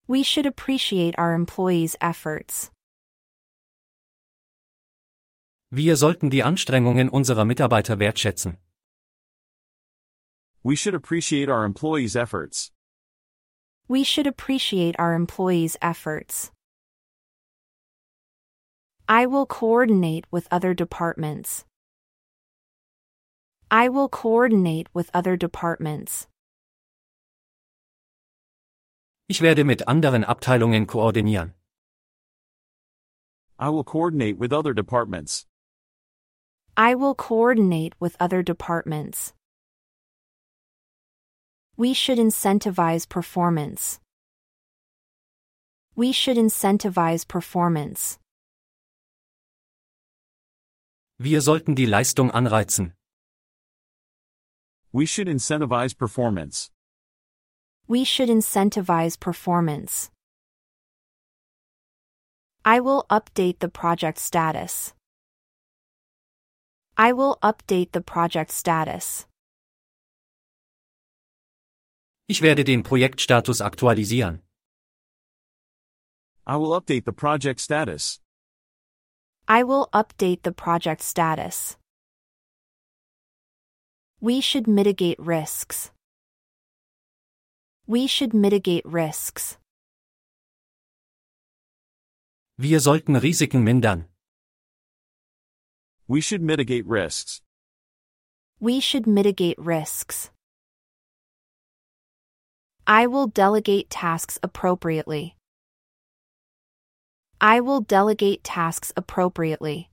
[0.07, 2.71] We should appreciate our employees' efforts.
[5.69, 8.57] Wir sollten die Anstrengungen unserer Mitarbeiter wertschätzen.
[10.63, 12.71] We should appreciate our employees' efforts.
[13.87, 16.51] We should appreciate our employees' efforts.
[19.09, 21.65] I will coordinate with other departments.
[23.73, 26.27] I will coordinate with other departments.
[29.27, 31.53] Ich werde mit anderen Abteilungen koordinieren.
[33.57, 35.47] I will coordinate with other departments.
[36.77, 39.33] I will coordinate with other departments.
[41.75, 43.99] We should incentivize performance.
[45.95, 48.19] We should incentivize performance.
[51.17, 52.93] Wir sollten die Leistung anreizen.
[54.93, 56.69] We should incentivize performance.
[57.87, 60.11] We should incentivize performance.
[62.63, 64.93] I will update the project status.
[66.95, 69.25] I will update the project status.
[72.27, 74.41] Ich werde den Projektstatus aktualisieren.
[76.45, 78.19] I will update the project status.
[79.47, 81.77] I will update the project status.
[84.23, 85.91] We should mitigate risks.
[87.85, 89.57] We should mitigate risks.
[92.57, 94.05] Wir sollten Risiken mindern.
[96.07, 97.41] We should mitigate risks.
[98.61, 100.31] We should mitigate risks.
[102.87, 105.35] I will delegate tasks appropriately.
[107.41, 109.89] I will delegate tasks appropriately.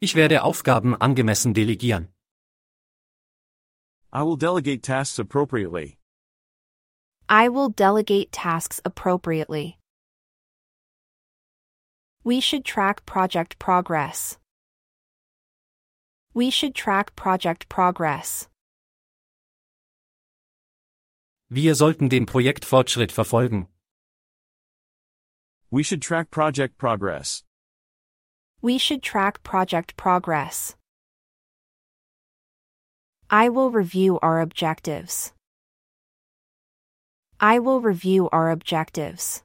[0.00, 2.08] Ich werde Aufgaben angemessen delegieren.
[4.12, 5.98] I will delegate tasks appropriately.
[7.28, 9.78] I will delegate tasks appropriately.
[12.22, 14.38] We should track project progress.
[16.32, 18.48] We should track project progress.
[21.48, 23.68] Wir sollten den Projektfortschritt verfolgen.
[25.70, 27.44] We should track project progress.
[28.64, 30.74] We should track project progress.
[33.28, 35.34] I will review our objectives.
[37.38, 39.42] I will review our objectives.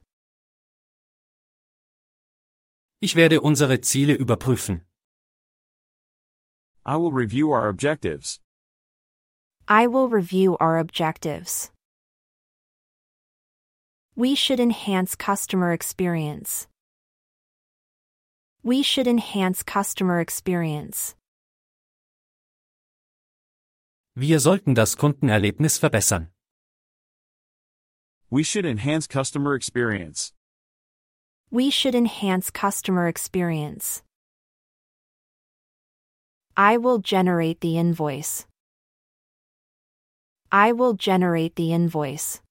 [3.02, 4.86] Ich werde unsere Ziele überprüfen.
[6.86, 8.40] I will review our objectives.
[9.68, 11.70] I will review our objectives.
[14.16, 16.69] We should enhance customer experience.
[18.62, 21.14] We should enhance customer experience.
[24.14, 26.28] Wir sollten das Kundenerlebnis verbessern.
[28.30, 30.34] We should enhance customer experience.
[31.50, 34.02] We should enhance customer experience.
[36.54, 38.46] I will generate the invoice.
[40.52, 42.42] I will generate the invoice.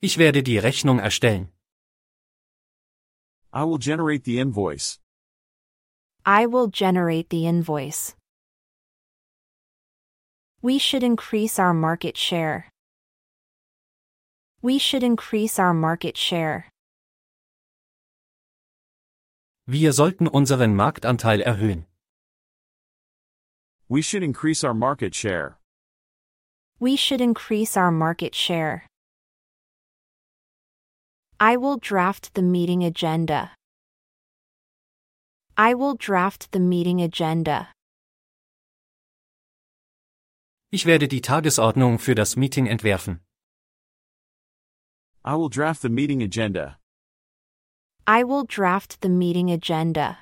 [0.00, 1.48] Ich werde die Rechnung erstellen.
[3.52, 4.98] I will generate the invoice.
[6.26, 8.14] I will generate the invoice.
[10.60, 12.66] We should increase our market share.
[14.60, 16.66] We should increase our market share.
[19.66, 21.84] Wir sollten unseren Marktanteil erhöhen.
[23.88, 25.58] We should increase our market share.
[26.80, 28.87] We should increase our market share.
[31.40, 33.52] I will draft the meeting agenda.
[35.56, 37.68] I will draft the meeting agenda.
[40.72, 43.20] Ich werde die Tagesordnung für das Meeting entwerfen.
[45.24, 46.78] I will draft the meeting agenda.
[48.04, 50.18] I will draft the meeting agenda.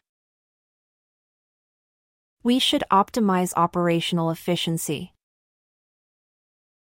[2.42, 5.14] We should optimize operational efficiency.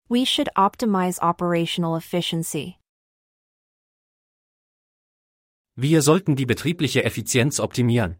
[0.09, 2.78] We should optimize operational efficiency.
[5.81, 8.17] Wir sollten die betriebliche Effizienz optimieren.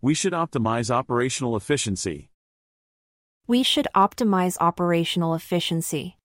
[0.00, 2.30] We should optimize operational efficiency.
[3.48, 6.16] We should optimize operational efficiency.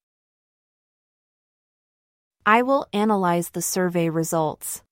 [2.46, 4.84] I will analyze the survey results.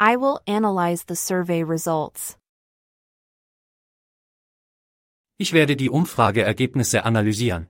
[0.00, 2.38] I will analyze the survey results.
[5.36, 7.68] Ich werde die Umfrageergebnisse analysieren.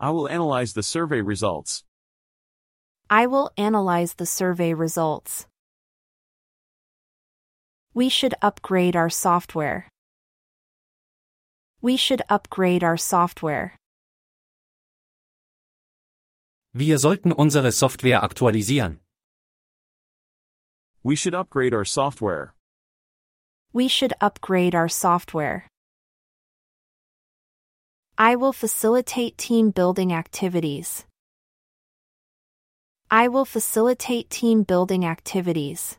[0.00, 1.84] I will analyze the survey results.
[3.14, 5.46] I will analyze the survey results.
[7.94, 9.86] We should upgrade our software.
[11.80, 13.76] We should upgrade our software.
[16.74, 18.98] Wir sollten unsere Software aktualisieren.
[21.04, 22.52] We should upgrade our software.
[23.72, 25.68] We should upgrade our software.
[28.18, 31.06] I will facilitate team building activities.
[33.10, 35.98] I will facilitate team building activities.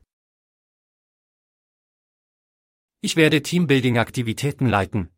[3.02, 5.10] Ich werde Teambuilding-Aktivitäten leiten.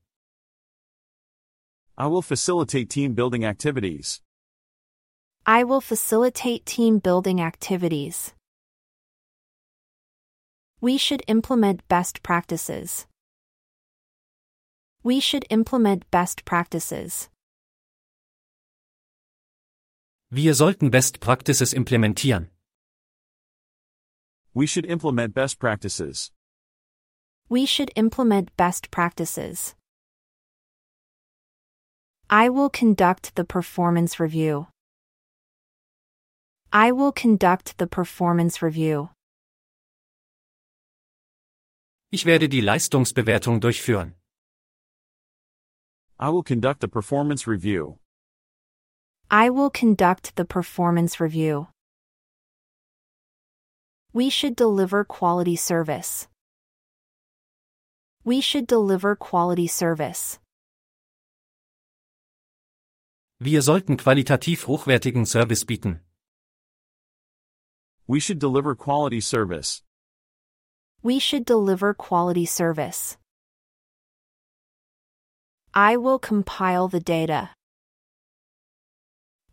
[1.97, 4.21] I will facilitate team building activities.
[5.45, 8.33] I will facilitate team building activities.
[10.81, 13.07] We should implement best practices.
[15.03, 17.29] We should implement best practices.
[20.29, 22.49] Wir sollten Best Practices implementieren.
[24.53, 26.33] We should implement best practices.
[27.47, 29.73] We should implement best practices.
[32.29, 34.67] I will conduct the performance review.
[36.73, 39.11] I will conduct the performance review.
[42.11, 44.15] Ich werde die Leistungsbewertung durchführen.
[46.19, 47.99] I will conduct the performance review.
[49.29, 51.67] I will conduct the performance review.
[54.13, 56.29] We should deliver quality service.
[58.23, 60.39] We should deliver quality service.
[63.41, 65.99] Wir sollten qualitativ hochwertigen Service bieten.
[68.07, 69.83] We should deliver quality service.
[71.03, 73.17] We should deliver quality service.
[75.73, 77.56] I will compile the data.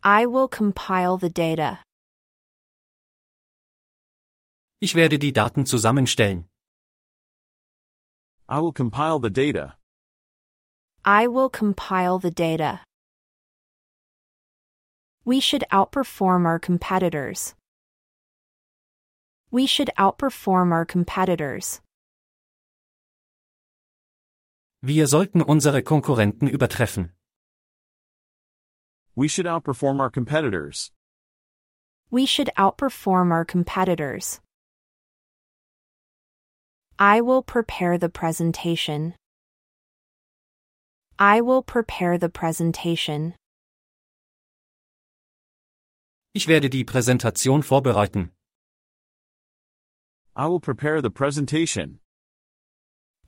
[0.07, 1.81] I will compile the data.
[4.79, 6.45] Ich werde die Daten zusammenstellen.
[8.47, 9.79] I will compile the data.
[11.03, 12.83] I will compile the data.
[15.23, 17.55] We should outperform our competitors.
[19.49, 21.81] We should outperform our competitors.
[24.83, 27.11] Wir sollten unsere Konkurrenten übertreffen.
[29.15, 30.91] We should outperform our competitors.
[32.11, 34.41] We should outperform our competitors.
[36.99, 39.15] I will prepare the presentation.
[41.17, 43.35] I will prepare the presentation.
[46.33, 48.31] Ich werde die Präsentation vorbereiten.
[50.35, 51.99] I will prepare the presentation.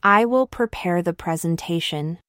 [0.04, 2.20] I will prepare the presentation.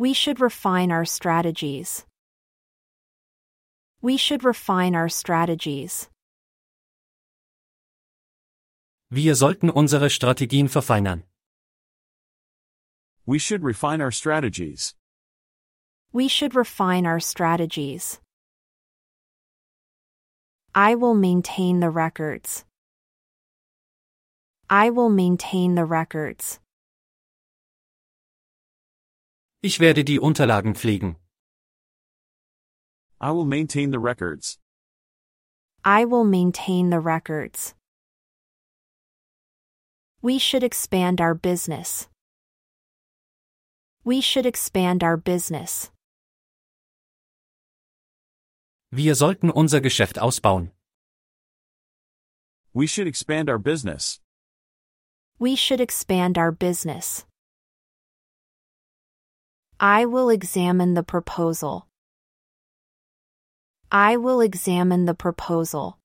[0.00, 2.06] We should refine our strategies.
[4.00, 6.08] We should refine our strategies.
[9.10, 11.24] Wir sollten unsere Strategien verfeinern.
[13.26, 14.94] We should refine our strategies.
[16.14, 18.20] We should refine our strategies.
[20.74, 22.64] I will maintain the records.
[24.70, 26.58] I will maintain the records.
[29.62, 31.16] Ich werde die Unterlagen pflegen.
[33.20, 34.58] I will maintain the records.
[35.84, 37.74] I will maintain the records.
[40.22, 42.08] We should expand our business.
[44.02, 45.90] We should expand our business.
[48.90, 50.70] Wir sollten unser Geschäft ausbauen.
[52.72, 54.20] We should expand our business.
[55.38, 57.26] We should expand our business.
[59.82, 61.86] I will examine the proposal.
[63.90, 65.98] I will examine the proposal.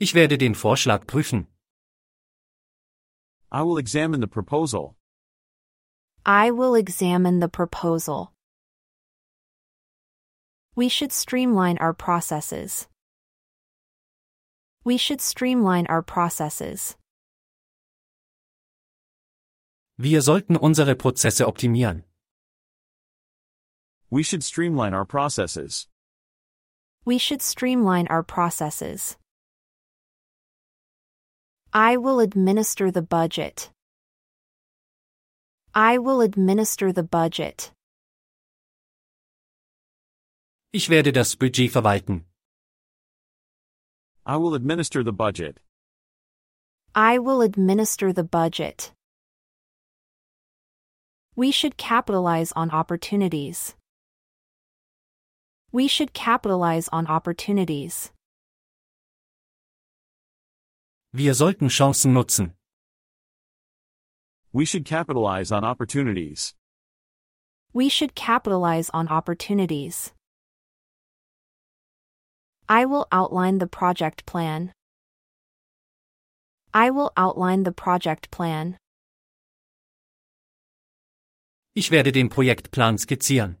[0.00, 1.46] Ich werde den Vorschlag prüfen.
[3.52, 4.96] I will examine the proposal.
[6.26, 8.32] I will examine the proposal.
[10.74, 12.88] We should streamline our processes.
[14.82, 16.96] We should streamline our processes.
[19.98, 22.04] Wir sollten unsere Prozesse optimieren.
[24.10, 25.88] We should streamline our processes.
[27.04, 29.16] We should streamline our processes.
[31.72, 33.70] I will administer the budget.
[35.74, 37.72] I will administer the budget.
[40.72, 42.24] Ich werde das Budget verwalten.
[44.26, 45.60] I will administer the budget.
[46.94, 48.92] I will administer the budget.
[51.34, 53.74] We should capitalize on opportunities.
[55.72, 58.12] We should capitalize on opportunities.
[61.14, 62.52] Wir sollten Chancen nutzen.
[64.52, 66.52] We should capitalize on opportunities.
[67.72, 70.12] We should capitalize on opportunities.
[72.68, 74.72] I will outline the project plan.
[76.74, 78.76] I will outline the project plan.
[81.74, 83.56] Ich werde den Projektplan skizzieren.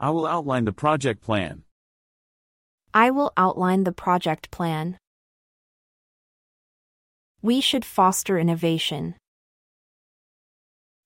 [0.00, 1.62] I will outline the project plan.
[2.92, 4.98] I will outline the project plan.
[7.42, 9.14] We should foster innovation.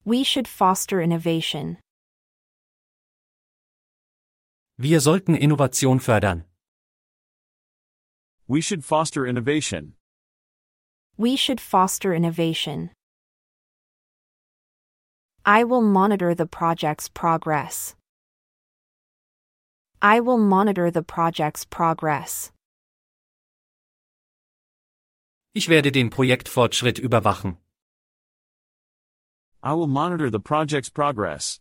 [0.07, 1.79] We should foster innovation.
[4.79, 6.45] Wir sollten Innovation fördern.
[8.49, 9.95] We should foster innovation.
[11.17, 12.91] We should foster innovation.
[15.47, 17.95] I will monitor the project's progress.
[20.01, 22.51] I will monitor the project's progress.
[25.55, 27.59] Ich werde den Projektfortschritt überwachen.
[29.63, 31.61] I will monitor the project's progress.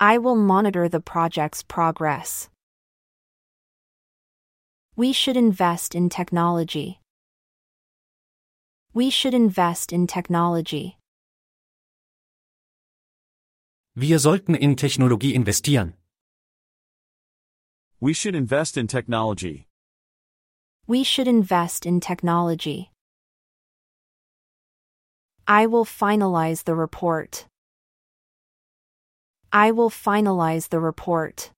[0.00, 2.48] I will monitor the project's progress.
[4.96, 7.00] We should invest in technology.
[8.94, 10.96] We should invest in technology.
[13.98, 15.94] Wir sollten in Technologie investieren.
[17.98, 19.68] We should invest in technology.
[20.86, 22.90] We should invest in technology.
[25.48, 27.46] I will finalize the report.
[29.50, 31.52] I will finalize the report.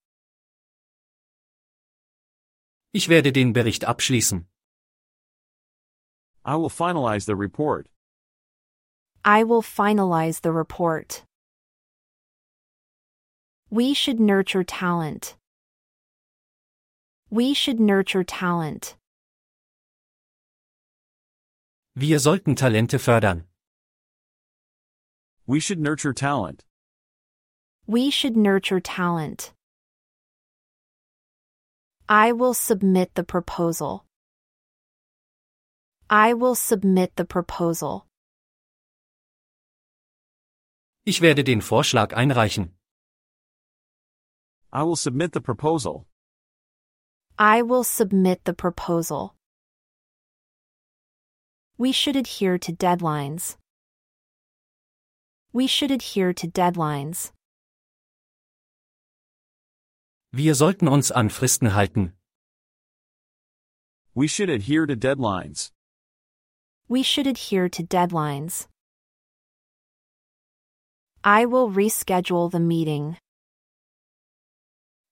[2.92, 4.46] Ich werde den Bericht abschließen.
[6.44, 7.88] I will finalize the report.
[9.24, 11.24] I will finalize the report.
[13.70, 15.36] We should nurture talent.
[17.28, 18.96] We should nurture talent.
[21.94, 23.44] Wir sollten Talente fördern.
[25.46, 26.64] We should nurture talent.
[27.86, 29.52] We should nurture talent.
[32.08, 34.06] I will submit the proposal.
[36.08, 38.06] I will submit the proposal.
[41.04, 42.77] Ich werde den Vorschlag einreichen.
[44.72, 46.06] I will submit the proposal.
[47.38, 49.34] I will submit the proposal.
[51.78, 53.56] We should adhere to deadlines.
[55.52, 57.32] We should adhere to deadlines.
[60.32, 62.12] Wir sollten uns an Fristen halten.
[64.14, 65.70] We should adhere to deadlines.
[66.88, 68.66] We should adhere to deadlines.
[71.24, 73.16] I will reschedule the meeting.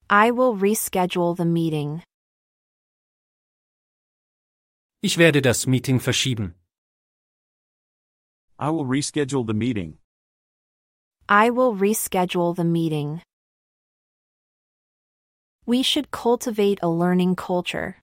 [0.09, 2.03] I will reschedule the meeting.
[5.03, 6.55] Ich werde das Meeting verschieben.
[8.59, 9.99] I will reschedule the meeting.
[11.29, 13.21] I will reschedule the meeting.
[15.67, 17.97] We should cultivate a learning culture.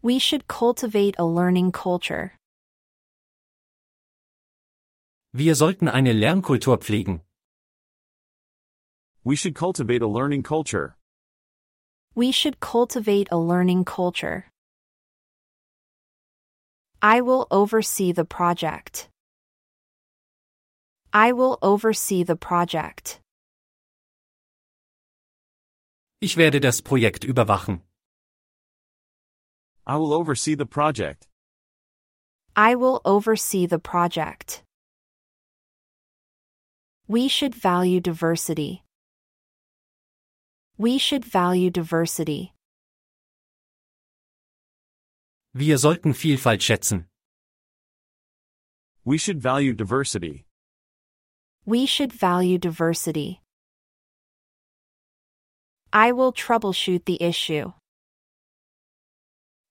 [0.00, 2.32] We should cultivate a learning culture.
[5.34, 7.20] Wir sollten eine Lernkultur pflegen.
[9.26, 10.94] We should cultivate a learning culture.
[12.14, 14.46] We should cultivate a learning culture.
[17.02, 19.08] I will oversee the project.
[21.12, 23.18] I will oversee the project.
[26.20, 27.80] Ich werde das Projekt überwachen.
[29.88, 31.26] I will oversee the project.
[32.54, 34.62] I will oversee the project.
[37.08, 38.85] We should value diversity.
[40.78, 42.52] We should value diversity.
[45.54, 47.06] Wir sollten Vielfalt schätzen.
[49.02, 50.44] We should value diversity.
[51.64, 53.40] We should value diversity.
[55.94, 57.72] I will troubleshoot the issue.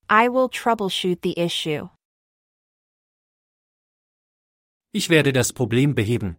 [0.09, 1.89] I will troubleshoot the issue.
[4.91, 6.37] Ich werde das Problem beheben.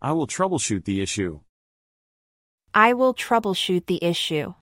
[0.00, 1.40] I will troubleshoot the issue.
[2.76, 4.54] I will troubleshoot the issue.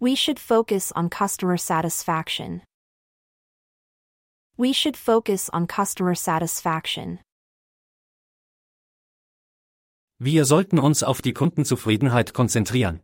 [0.00, 2.62] We should focus on customer satisfaction.
[4.56, 7.20] We should focus on customer satisfaction.
[10.18, 13.00] Wir sollten uns auf die Kundenzufriedenheit konzentrieren.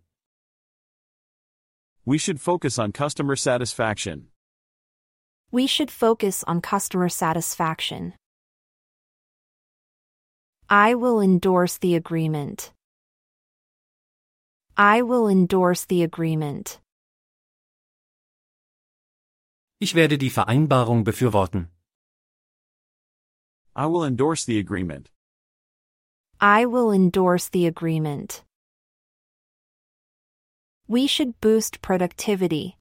[2.05, 4.33] We should focus on customer satisfaction.
[5.53, 8.15] We should focus on customer satisfaction.
[10.69, 12.73] I will endorse the agreement.
[14.77, 16.81] I will endorse the agreement.
[19.79, 21.69] Ich werde die Vereinbarung befürworten.
[23.77, 25.09] I will endorse the agreement.
[26.41, 28.43] I will endorse the agreement.
[30.89, 32.77] We should boost productivity.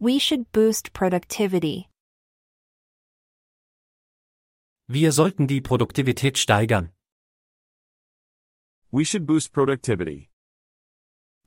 [0.00, 1.88] We should boost productivity.
[4.86, 6.92] Wir sollten die Produktivität steigern.
[8.90, 10.28] We should boost productivity.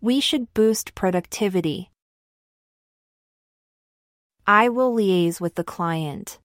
[0.01, 1.91] We should boost productivity.
[4.47, 6.39] I will liaise with the client.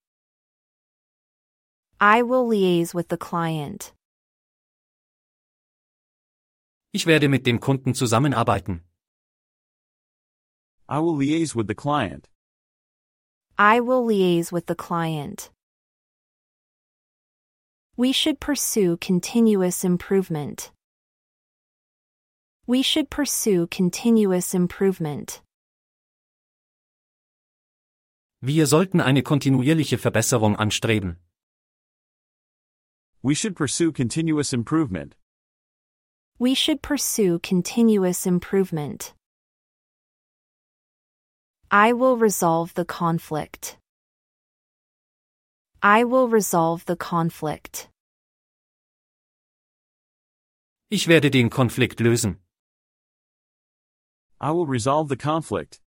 [1.99, 3.95] I will liaise with the client.
[6.91, 8.83] Ich werde mit dem Kunden zusammenarbeiten.
[10.87, 12.29] I will liaise with the client.
[13.57, 15.52] I will liaise with the client.
[17.95, 20.71] We should pursue continuous improvement.
[22.65, 25.41] We should pursue continuous improvement.
[28.41, 31.17] Wir sollten eine kontinuierliche Verbesserung anstreben.
[33.21, 35.15] We should pursue continuous improvement.
[36.39, 39.13] We should pursue continuous improvement.
[41.69, 43.77] I will resolve the conflict.
[45.85, 47.89] I will resolve the conflict.
[50.89, 52.37] Ich werde den Konflikt lösen.
[54.39, 55.81] I will resolve the conflict.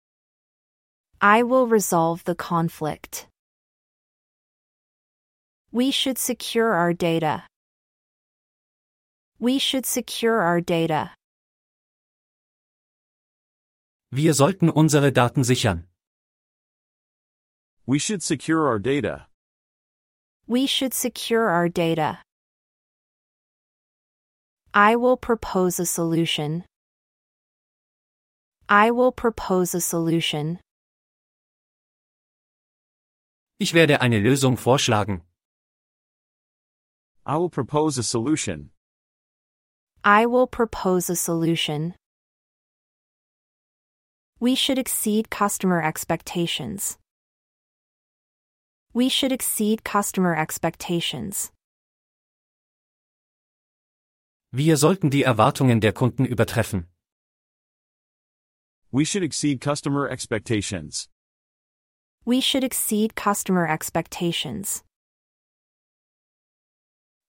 [1.20, 3.28] I will resolve the conflict.
[5.70, 7.44] We should secure our data.
[9.38, 11.12] We should secure our data.
[14.10, 15.84] Wir sollten unsere Daten sichern.
[17.86, 19.28] We should secure our data.
[20.46, 22.18] We should secure our data.
[24.74, 26.64] I will propose a solution.
[28.68, 30.58] I will propose a solution.
[33.58, 35.22] Ich werde eine Lösung vorschlagen.
[37.24, 38.70] I will propose a solution.
[40.04, 41.94] I will propose a solution.
[44.40, 46.98] We should exceed customer expectations.
[48.96, 51.50] We should exceed customer expectations.
[54.52, 56.86] Wir sollten die Erwartungen der Kunden übertreffen.
[58.92, 61.08] We should exceed customer expectations.
[62.24, 64.84] We should exceed customer expectations.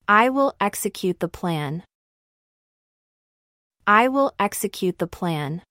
[0.07, 1.83] I will execute the plan.
[3.87, 5.63] I will execute the plan.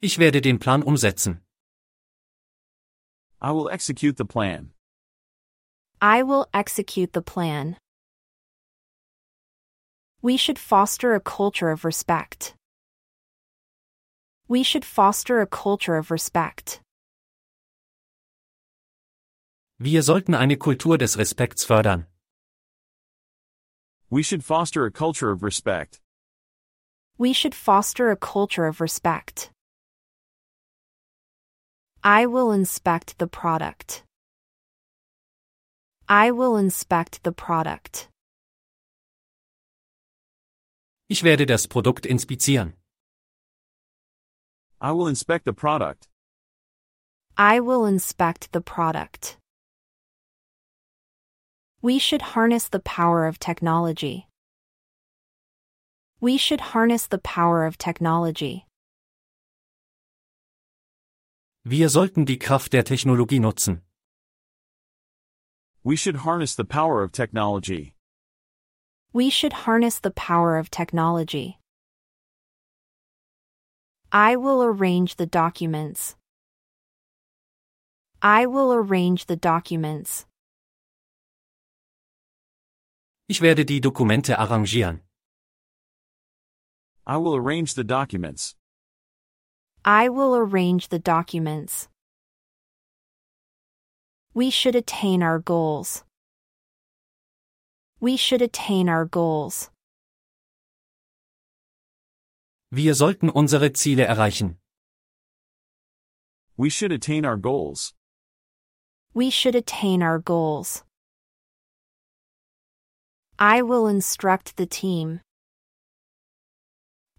[0.00, 1.43] Ich werde den Plan umsetzen.
[3.44, 4.70] I will execute the plan.
[6.00, 7.76] I will execute the plan.
[10.22, 12.54] We should foster a culture of respect.
[14.48, 16.80] We should foster a culture of respect.
[19.78, 22.06] Wir sollten eine Kultur des Respekts fördern.
[24.08, 26.00] We should foster a culture of respect.
[27.18, 29.50] We should foster a culture of respect.
[32.06, 34.02] I will inspect the product.
[36.06, 38.10] I will inspect the product.
[41.08, 42.74] Ich werde das Produkt inspizieren.
[44.82, 46.08] I will inspect the product.
[47.38, 49.38] I will inspect the product.
[51.80, 54.28] We should harness the power of technology.
[56.20, 58.66] We should harness the power of technology.
[61.66, 63.80] Wir sollten die Kraft der Technologie nutzen.
[65.82, 67.94] We should harness the power of technology.
[69.14, 71.58] We should harness the power of technology.
[74.12, 76.16] I will arrange the documents.
[78.20, 80.26] I will arrange the documents.
[83.26, 85.00] Ich werde die Dokumente arrangieren.
[87.06, 88.54] I will arrange the documents.
[89.86, 91.88] I will arrange the documents.
[94.32, 96.04] We should attain our goals.
[98.00, 99.70] We should attain our goals.
[102.72, 104.56] Wir sollten unsere Ziele erreichen.
[106.56, 107.92] We should attain our goals.
[109.12, 110.82] We should attain our goals.
[113.38, 115.20] I will instruct the team.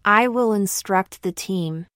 [0.04, 1.86] I will instruct the team.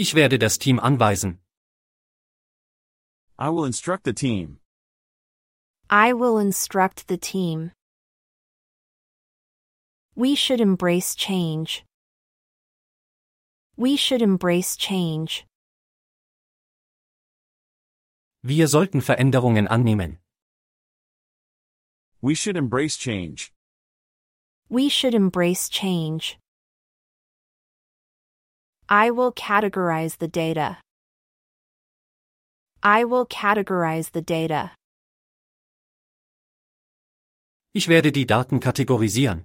[0.00, 1.40] Ich werde das Team anweisen.
[3.36, 4.60] I will instruct the team.
[5.90, 7.72] I will instruct the team.
[10.14, 11.84] We should embrace change.
[13.76, 15.44] We should embrace change.
[18.44, 20.18] Wir sollten Veränderungen annehmen.
[22.20, 23.52] We should embrace change.
[24.68, 26.38] We should embrace change.
[28.90, 30.78] I will categorize the data.
[32.82, 34.70] I will categorize the data.
[37.74, 39.44] Ich werde die Daten kategorisieren.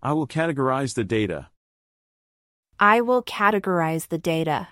[0.00, 1.50] I will categorize the data.
[2.78, 4.68] I will categorize the data.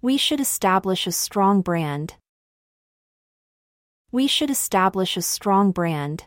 [0.00, 2.14] We should establish a strong brand.
[4.12, 6.26] We should establish a strong brand.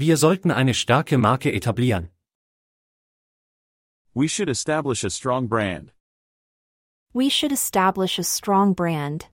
[0.00, 2.10] Wir sollten eine starke Marke etablieren.
[4.14, 5.92] We should establish a strong brand.
[7.12, 9.26] We should establish a strong brand.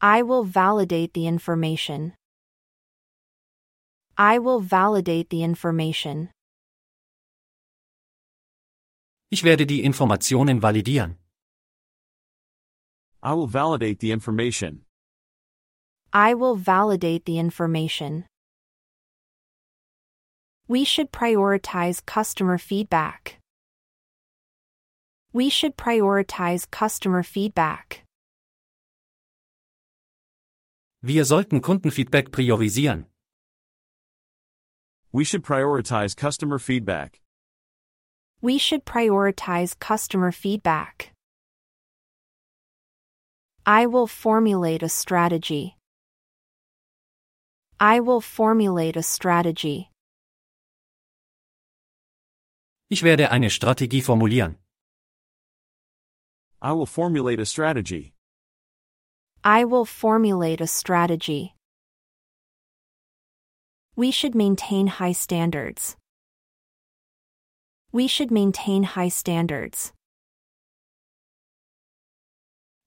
[0.00, 2.14] I will validate the information.
[4.16, 6.30] I will validate the information.
[9.28, 11.18] Ich werde die Informationen validieren.
[13.22, 14.85] I will validate the information.
[16.12, 18.24] I will validate the information.
[20.68, 23.38] We should prioritize customer feedback.
[25.32, 28.02] We should prioritize customer feedback.
[31.02, 33.04] Wir sollten Kundenfeedback priorisieren.
[35.12, 37.20] We should prioritize customer feedback.
[38.40, 41.12] We should prioritize customer feedback.
[43.64, 45.75] I will formulate a strategy.
[47.78, 49.90] I will formulate a strategy.
[52.88, 54.56] Ich werde eine Strategie formulieren.
[56.62, 58.14] I will formulate a strategy.
[59.44, 61.54] I will formulate a strategy.
[63.94, 65.96] We should maintain high standards.
[67.92, 69.92] We should maintain high standards.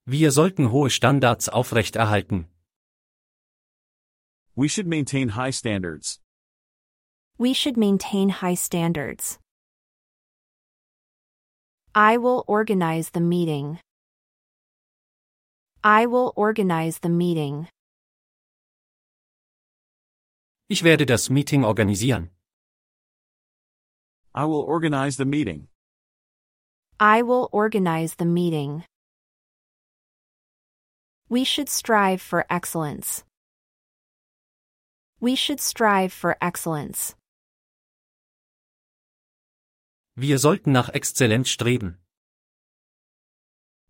[0.08, 2.48] Wir sollten hohe Standards aufrechterhalten.
[4.60, 6.20] We should maintain high standards.
[7.38, 9.40] We should maintain high standards.
[11.96, 13.80] I will organize the meeting.
[15.82, 17.70] I will organize the meeting.
[20.68, 22.28] Ich werde das Meeting organisieren.
[24.36, 25.70] I will organize the meeting.
[27.00, 28.84] I will organize the meeting.
[31.30, 33.24] We should strive for excellence.
[35.22, 37.16] We should strive for excellence.
[40.16, 41.98] Wir sollten nach Exzellenz streben.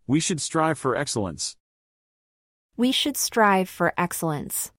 [0.07, 1.55] We should strive for excellence.
[2.77, 4.71] We should strive for excellence.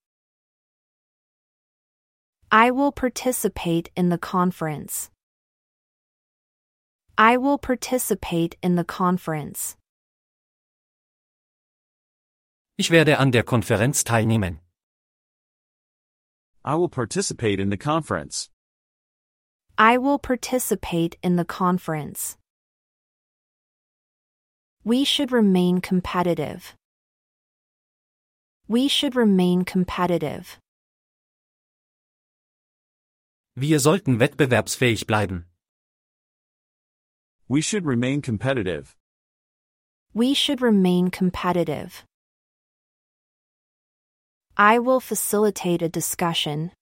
[2.50, 5.08] I will participate in the conference.
[7.16, 9.76] I will participate in the conference.
[12.76, 14.58] Ich werde an der Konferenz teilnehmen.
[16.62, 18.50] I will participate in the conference.
[19.78, 22.36] I will participate in the conference.
[24.84, 26.74] We should remain competitive.
[28.68, 30.58] We should remain competitive.
[33.56, 35.44] Wir sollten wettbewerbsfähig bleiben.
[37.48, 38.94] We should remain competitive.
[40.12, 42.04] We should remain competitive.
[44.62, 46.72] I will facilitate a discussion.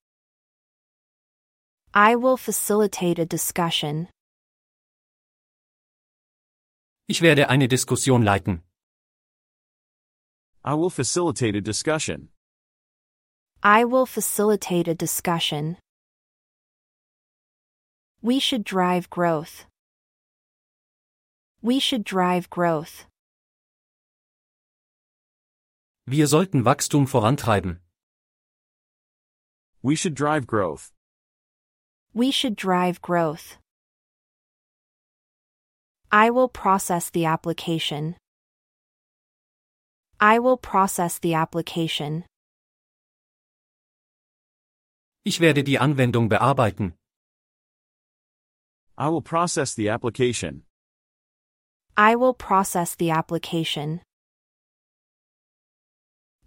[1.94, 4.08] I will facilitate a discussion.
[7.06, 8.62] Ich werde eine Diskussion leiten.
[10.64, 12.30] I will facilitate a discussion.
[13.62, 15.76] I will facilitate a discussion.
[18.20, 19.66] We should drive growth.
[21.62, 23.06] We should drive growth.
[26.10, 27.82] Wir sollten Wachstum vorantreiben.
[29.82, 30.90] We should drive growth.
[32.14, 33.58] We should drive growth.
[36.10, 38.16] I will process the application.
[40.18, 42.24] I will process the application.
[45.24, 46.94] Ich werde die Anwendung bearbeiten.
[48.96, 50.64] I will process the application.
[51.98, 54.00] I will process the application.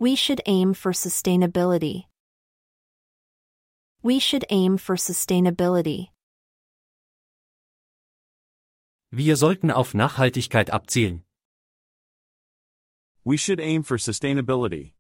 [0.02, 2.06] We should aim for sustainability.
[4.02, 6.08] We should aim for sustainability.
[9.12, 11.22] Wir sollten auf Nachhaltigkeit abzielen.
[13.24, 14.94] We should aim for sustainability.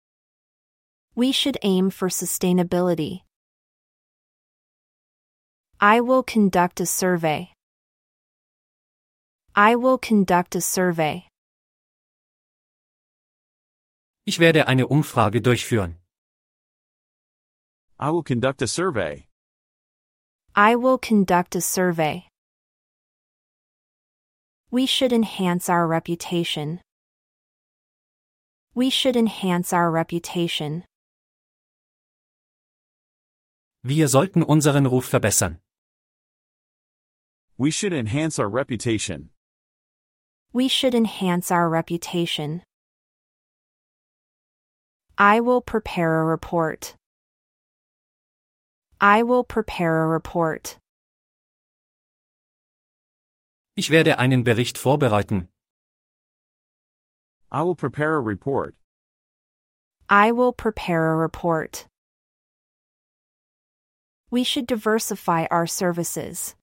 [1.16, 3.24] We should aim for sustainability.
[5.80, 7.50] I will conduct a survey.
[9.56, 11.31] I will conduct a survey.
[14.32, 15.98] Ich werde eine Umfrage durchführen.
[18.00, 19.28] I will conduct a survey.
[20.56, 22.30] I will conduct a survey.
[24.72, 26.80] We should enhance our reputation.
[28.74, 30.86] We should enhance our reputation.
[33.84, 35.60] Wir sollten unseren Ruf verbessern.
[37.58, 39.32] We should enhance our reputation.
[40.54, 42.64] We should enhance our reputation.
[45.22, 46.96] I will prepare a report.
[49.00, 50.80] I will prepare a report.
[53.78, 55.50] Ich werde einen Bericht vorbereiten.
[57.52, 58.74] I will prepare a report.
[60.10, 61.86] I will prepare a report.
[64.32, 66.56] We should diversify our services.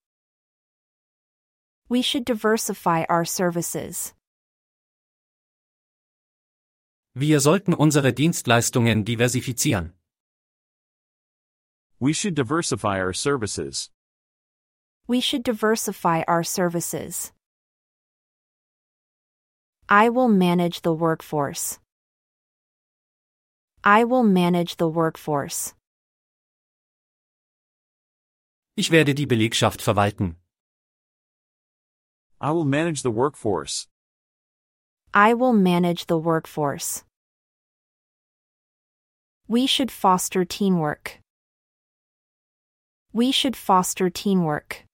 [1.88, 4.14] We should diversify our services.
[7.14, 9.92] Wir sollten unsere Dienstleistungen diversifizieren.
[11.98, 13.90] We should diversify our services.
[15.08, 17.32] We should diversify our services.
[19.88, 21.80] I will manage the workforce.
[23.82, 25.74] I will manage the workforce.
[28.76, 30.36] Ich werde die Belegschaft verwalten.
[32.40, 33.88] I will manage the workforce.
[35.14, 37.02] I will manage the workforce.
[39.48, 41.18] We should foster teamwork.
[43.12, 44.84] We should foster teamwork.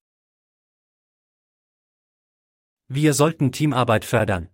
[2.88, 4.48] Wir sollten Teamarbeit fördern.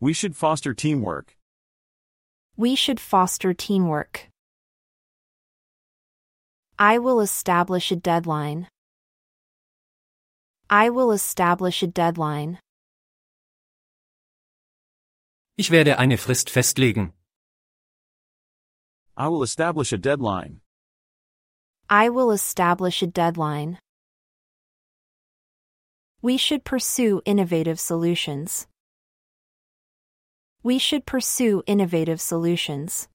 [0.00, 1.36] We should foster teamwork.
[2.56, 4.28] We should foster teamwork.
[6.78, 8.66] I will establish a deadline.
[10.68, 12.58] I will establish a deadline.
[15.56, 17.12] Ich werde eine Frist festlegen.
[19.16, 20.62] I will establish a deadline.
[21.90, 23.78] I will establish a deadline.
[26.22, 28.66] We should pursue innovative solutions.
[30.62, 33.08] We should pursue innovative solutions.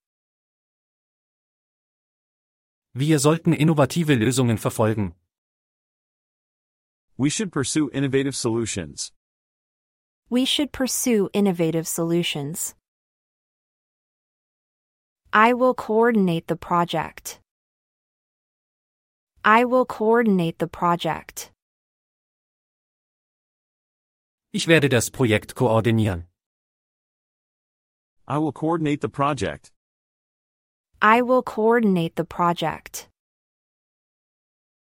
[2.94, 5.14] Wir sollten innovative Lösungen verfolgen.
[7.18, 9.12] We should pursue innovative solutions.
[10.30, 12.76] We should pursue innovative solutions.
[15.32, 17.40] I will coordinate the project.
[19.46, 21.52] I will coordinate the project.
[24.52, 26.26] Ich werde das Projekt koordinieren.
[28.28, 29.72] I will coordinate the project.
[31.02, 33.08] I will coordinate the project.